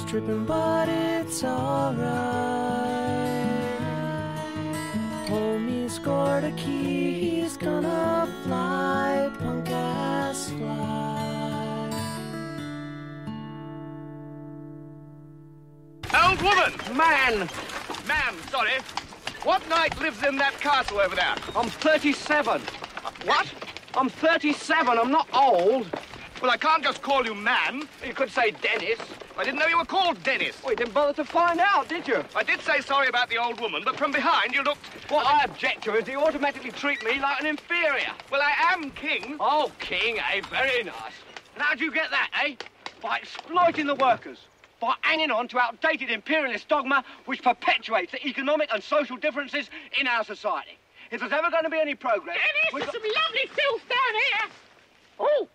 Punk 0.09 0.14
ass 0.14 0.25
tripping, 0.25 0.44
but 0.47 0.88
it's 0.88 1.44
alright. 1.44 1.99
Homie 5.27 5.90
scored 5.90 6.44
a 6.44 6.53
key, 6.53 7.40
he's 7.40 7.57
gonna 7.57 8.27
fly. 8.44 9.31
Punk 9.38 9.71
ass 9.71 10.51
fly. 10.51 11.90
Old 16.25 16.42
woman. 16.42 16.73
Man. 16.97 17.49
Man, 18.07 18.35
sorry. 18.51 18.81
What 19.44 19.66
knight 19.68 20.01
lives 20.01 20.23
in 20.25 20.37
that 20.38 20.59
castle 20.61 21.01
over 21.01 21.16
there? 21.16 21.35
I'm 21.55 21.68
37. 21.68 22.62
What? 23.25 23.47
I'm 23.94 24.09
37. 24.09 24.99
I'm 24.99 25.11
not 25.11 25.29
old. 25.35 25.87
Well, 26.40 26.51
I 26.51 26.57
can't 26.57 26.83
just 26.83 27.03
call 27.03 27.25
you 27.27 27.35
man. 27.35 27.88
You 28.07 28.14
could 28.14 28.31
say 28.31 28.53
Dennis. 28.53 28.99
I 29.38 29.44
didn't 29.44 29.61
know 29.61 29.68
you 29.68 29.79
were 29.79 29.85
called 29.85 30.20
Dennis. 30.24 30.61
Well, 30.64 30.72
you 30.72 30.77
didn't 30.77 30.94
bother 30.94 31.12
to 31.12 31.24
find 31.24 31.61
out, 31.61 31.88
did 31.88 32.09
you? 32.09 32.24
I 32.35 32.42
did 32.42 32.61
say 32.62 32.81
sorry 32.81 33.07
about 33.07 33.31
the 33.31 33.38
old 33.38 33.61
woman, 33.61 33.83
but 33.85 33.96
from 33.96 34.11
behind 34.11 34.53
you 34.53 34.64
looked... 34.64 34.85
What 35.12 35.24
I 35.27 35.44
object 35.44 35.85
to 35.85 35.94
is 35.94 36.09
you 36.09 36.18
automatically 36.20 36.72
treat 36.72 37.05
me 37.05 37.20
like 37.20 37.40
an 37.40 37.46
inferior. 37.46 38.11
Well, 38.33 38.42
I 38.42 38.72
am 38.72 38.90
king. 38.90 39.37
Oh, 39.38 39.70
king, 39.79 40.18
eh? 40.18 40.40
Very 40.51 40.83
nice. 40.83 41.12
And 41.55 41.62
how'd 41.62 41.79
you 41.79 41.92
get 41.92 42.11
that, 42.11 42.31
eh? 42.44 42.57
By 43.01 43.18
exploiting 43.18 43.87
the 43.87 43.94
workers. 43.94 44.38
By 44.81 44.94
hanging 45.03 45.31
on 45.31 45.46
to 45.48 45.61
outdated 45.61 46.11
imperialist 46.11 46.66
dogma 46.66 47.05
which 47.27 47.40
perpetuates 47.40 48.11
the 48.11 48.27
economic 48.27 48.68
and 48.72 48.83
social 48.83 49.16
differences 49.16 49.70
in 50.01 50.09
our 50.09 50.24
society. 50.24 50.77
If 51.12 51.20
there's 51.20 51.33
ever 51.33 51.48
going 51.48 51.62
to 51.62 51.70
be 51.70 51.79
any 51.79 51.94
progress... 51.94 52.37
Dennis, 52.37 52.72
we've 52.72 52.83
there's 52.83 52.92
got- 52.92 53.03
some 53.03 53.22
lovely 53.24 53.51
filth 53.55 53.88
down 53.88 54.14
here. 54.14 54.51
Oh, 55.20 55.48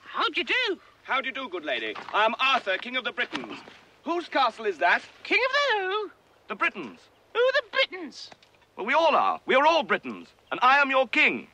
how'd 0.00 0.36
you 0.36 0.44
do? 0.44 0.78
How 1.04 1.20
do 1.20 1.28
you 1.28 1.34
do, 1.34 1.50
good 1.50 1.66
lady? 1.66 1.94
I 2.14 2.24
am 2.24 2.34
Arthur, 2.40 2.78
King 2.78 2.96
of 2.96 3.04
the 3.04 3.12
Britons. 3.12 3.58
Whose 4.04 4.26
castle 4.26 4.64
is 4.64 4.78
that? 4.78 5.02
King 5.22 5.38
of 5.38 5.52
the 5.52 5.86
who? 5.86 6.10
The 6.48 6.54
Britons. 6.54 6.98
Who 7.34 7.40
are 7.40 7.52
the 7.52 7.62
Britons? 7.72 8.30
Well, 8.74 8.86
we 8.86 8.94
all 8.94 9.14
are. 9.14 9.38
We 9.44 9.54
are 9.54 9.66
all 9.66 9.82
Britons. 9.82 10.28
And 10.50 10.58
I 10.62 10.78
am 10.78 10.88
your 10.88 11.06
king. 11.06 11.46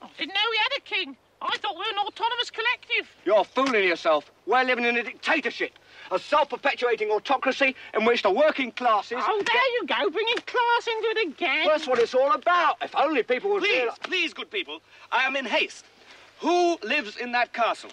Oh, 0.00 0.08
didn't 0.16 0.32
know 0.32 0.40
we 0.50 0.56
had 0.56 0.78
a 0.78 0.80
king. 0.80 1.16
I 1.42 1.58
thought 1.58 1.74
we 1.74 1.80
were 1.80 2.00
an 2.00 2.06
autonomous 2.06 2.50
collective. 2.50 3.06
You're 3.26 3.44
fooling 3.44 3.86
yourself. 3.86 4.30
We're 4.46 4.64
living 4.64 4.86
in 4.86 4.96
a 4.96 5.02
dictatorship. 5.02 5.72
A 6.10 6.18
self-perpetuating 6.18 7.10
autocracy 7.10 7.76
in 7.92 8.06
which 8.06 8.22
the 8.22 8.30
working 8.30 8.72
classes... 8.72 9.18
Oh, 9.20 9.42
there 9.46 9.72
you 9.74 9.86
go, 9.86 10.08
bringing 10.10 10.36
class 10.36 10.86
into 10.86 11.08
it 11.16 11.28
again. 11.28 11.66
Well, 11.66 11.76
that's 11.76 11.86
what 11.86 11.98
it's 11.98 12.14
all 12.14 12.32
about. 12.32 12.76
If 12.80 12.96
only 12.96 13.22
people 13.24 13.50
would... 13.50 13.62
Please, 13.62 13.90
please, 14.02 14.32
good 14.32 14.50
people, 14.50 14.80
I 15.12 15.24
am 15.24 15.36
in 15.36 15.44
haste. 15.44 15.84
Who 16.40 16.78
lives 16.82 17.18
in 17.18 17.32
that 17.32 17.52
castle? 17.52 17.90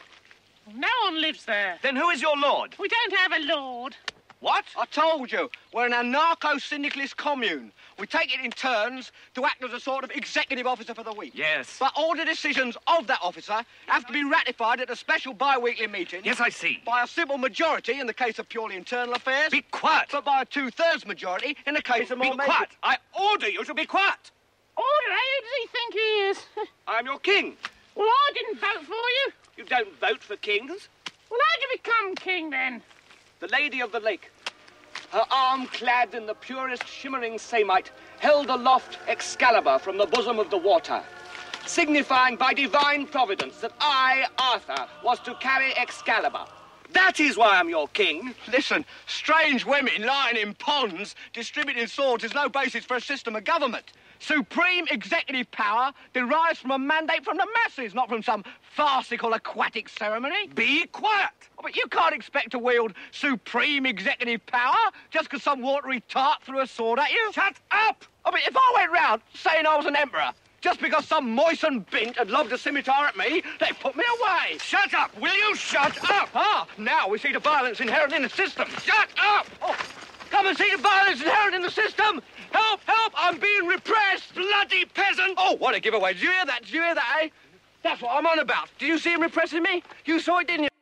No 0.76 0.88
one 1.04 1.22
lives 1.22 1.46
there. 1.46 1.78
Then 1.82 1.96
who 1.96 2.10
is 2.10 2.22
your 2.22 2.38
lord? 2.38 2.76
We 2.80 2.88
don't 2.88 3.14
have 3.18 3.32
a 3.34 3.40
lord. 3.46 3.96
What? 4.40 4.66
I 4.78 4.86
told 4.86 5.32
you, 5.32 5.50
we're 5.74 5.88
an 5.88 5.94
anarcho-syndicalist 5.94 7.18
commune. 7.18 7.72
We 7.98 8.06
take 8.06 8.32
it 8.32 8.40
in 8.44 8.52
turns 8.52 9.12
to 9.34 9.46
act 9.46 9.64
as 9.64 9.74
a 9.74 9.80
sort 9.80 10.04
of 10.04 10.12
executive 10.12 10.68
officer 10.68 10.94
for 10.94 11.04
the 11.04 11.14
week. 11.14 11.32
Yes. 11.34 11.78
But 11.80 11.92
all 11.96 12.16
the 12.16 12.24
decisions 12.24 12.78
of 12.86 13.08
that 13.08 13.18
officer 13.24 13.64
have 13.88 14.06
to 14.06 14.14
be 14.14 14.24
ratified 14.24 14.80
at 14.80 14.92
a 14.92 14.96
special 14.96 15.34
bi-weekly 15.34 15.88
meeting. 15.88 16.22
Yes, 16.24 16.40
I 16.40 16.50
see. 16.50 16.80
By 16.86 17.02
a 17.04 17.08
simple 17.08 17.40
majority 17.40 18.00
in 18.00 18.06
the 18.06 18.14
case 18.14 18.38
of 18.38 18.48
purely 18.48 18.76
internal 18.76 19.16
affairs. 19.16 19.50
Be 19.50 19.64
quiet. 19.72 20.10
But 20.12 20.26
by 20.26 20.42
a 20.44 20.46
two-thirds 20.46 21.08
majority 21.08 21.58
in 21.66 21.74
the 21.74 21.82
case 21.82 22.12
of 22.12 22.20
more 22.20 22.36
major- 22.36 22.44
quiet. 22.44 22.70
I 22.84 22.98
order 23.20 23.50
you 23.50 23.64
to 23.64 23.74
be 23.74 23.86
quiet. 23.88 24.32
Order? 24.78 24.88
Who 25.10 25.42
does 25.42 25.52
he 25.62 25.68
think 25.68 25.94
he 25.94 26.00
is? 26.00 26.68
I 26.88 27.00
am 27.00 27.08
your 27.08 27.18
king. 27.20 27.58
well, 27.96 28.06
I 28.08 28.32
didn't 28.36 28.60
vote 28.60 28.86
for 28.86 28.94
you. 28.94 29.32
You 29.58 29.64
don't 29.66 30.00
vote 30.00 30.22
for 30.22 30.36
kings. 30.36 30.88
Well, 31.32 31.40
how'd 31.44 31.62
you 31.62 31.78
become 31.78 32.16
king 32.16 32.52
then? 32.52 32.82
The 33.40 33.48
Lady 33.48 33.82
of 33.82 33.92
the 33.92 34.00
Lake, 34.00 34.32
her 35.12 35.26
arm 35.32 35.66
clad 35.68 36.14
in 36.14 36.28
the 36.28 36.36
purest 36.36 36.88
shimmering 36.88 37.40
samite, 37.40 37.90
held 38.20 38.52
aloft 38.52 39.00
Excalibur 39.08 39.80
from 39.80 39.98
the 39.98 40.06
bosom 40.06 40.38
of 40.38 40.52
the 40.52 40.58
water, 40.58 41.02
signifying 41.66 42.36
by 42.36 42.54
divine 42.54 43.08
providence 43.08 43.58
that 43.58 43.74
I, 43.82 44.26
Arthur, 44.38 44.88
was 45.04 45.20
to 45.22 45.34
carry 45.36 45.76
Excalibur. 45.76 46.46
That 46.94 47.20
is 47.20 47.36
why 47.36 47.58
I'm 47.58 47.70
your 47.70 47.88
king. 47.90 48.36
Listen, 48.52 48.86
strange 49.08 49.66
women 49.66 50.04
lying 50.04 50.38
in 50.38 50.54
ponds 50.54 51.16
distributing 51.34 51.88
swords 51.88 52.24
is 52.24 52.36
no 52.36 52.48
basis 52.48 52.86
for 52.86 52.98
a 52.98 53.02
system 53.02 53.36
of 53.36 53.44
government. 53.44 53.92
Supreme 54.20 54.88
executive 54.90 55.50
power 55.52 55.92
derives 56.14 56.60
from 56.60 56.72
a 56.72 56.80
mandate 56.80 57.24
from 57.24 57.38
the 57.38 57.48
masses, 57.64 57.94
not 57.94 58.10
from 58.10 58.24
some 58.24 58.44
farcical 58.76 59.34
aquatic 59.34 59.90
ceremony. 59.90 60.48
Be 60.56 60.86
quiet. 60.88 61.30
Oh, 61.58 61.62
But 61.64 61.76
you 61.76 61.84
can't 61.90 62.14
expect 62.14 62.52
to 62.52 62.60
wield 62.60 62.94
supreme 63.12 63.86
executive 63.86 64.46
power 64.46 64.76
just 65.12 65.30
because 65.30 65.44
some 65.44 65.62
watery 65.62 66.02
tart 66.10 66.42
threw 66.44 66.62
a 66.62 66.68
sword 66.68 67.00
at 67.00 67.12
you. 67.12 67.32
Shut 67.34 67.56
up. 67.72 68.06
I 68.26 68.32
mean, 68.32 68.44
if 68.46 68.56
I 68.56 68.74
went 68.76 68.92
round 68.92 69.22
saying 69.34 69.66
I 69.66 69.76
was 69.76 69.86
an 69.86 69.96
emperor 69.96 70.32
just 70.62 70.82
because 70.82 71.06
some 71.06 71.30
moistened 71.30 71.90
bint 71.92 72.18
had 72.18 72.30
lobbed 72.30 72.52
a 72.52 72.58
scimitar 72.58 73.06
at 73.06 73.16
me, 73.16 73.44
they'd 73.60 73.80
put 73.80 73.96
me 73.96 74.04
away. 74.20 74.58
Shut 74.60 74.94
up. 74.94 75.18
Will 75.20 75.34
you 75.36 75.56
shut 75.56 75.98
up? 76.10 76.30
Ah, 76.34 76.68
now 76.78 77.08
we 77.08 77.18
see 77.20 77.32
the 77.32 77.40
violence 77.40 77.80
inherent 77.80 78.14
in 78.14 78.24
the 78.24 78.30
system. 78.30 78.68
Shut 78.84 79.08
up. 79.18 79.48
Oh, 79.62 79.76
come 80.30 80.48
and 80.48 80.58
see 80.58 80.70
the 80.76 80.82
violence 80.82 81.22
inherent 81.22 81.56
in 81.56 81.62
the 81.62 81.72
system. 81.72 82.22
Help, 82.52 82.82
help, 82.86 83.14
I'm 83.18 83.40
being 83.40 83.66
repressed. 83.68 84.34
Bloody 84.36 84.86
peasant. 84.86 85.36
Oh, 85.38 85.56
what 85.58 85.76
a 85.76 85.80
giveaway. 85.80 86.14
Did 86.14 86.24
you 86.24 86.32
hear 86.32 86.46
that? 86.46 86.64
Did 86.64 86.74
you 86.74 86.82
hear 86.82 86.96
that, 86.96 87.20
eh? 87.24 87.30
That's 87.84 88.02
what 88.02 88.16
I'm 88.18 88.26
on 88.26 88.40
about. 88.40 88.70
Did 88.80 88.88
you 88.88 88.98
see 88.98 89.14
him 89.14 89.22
repressing 89.22 89.64
me? 89.64 89.84
You 90.06 90.20
saw 90.20 90.40
it, 90.40 90.48
didn't 90.48 90.64
you? 90.64 90.77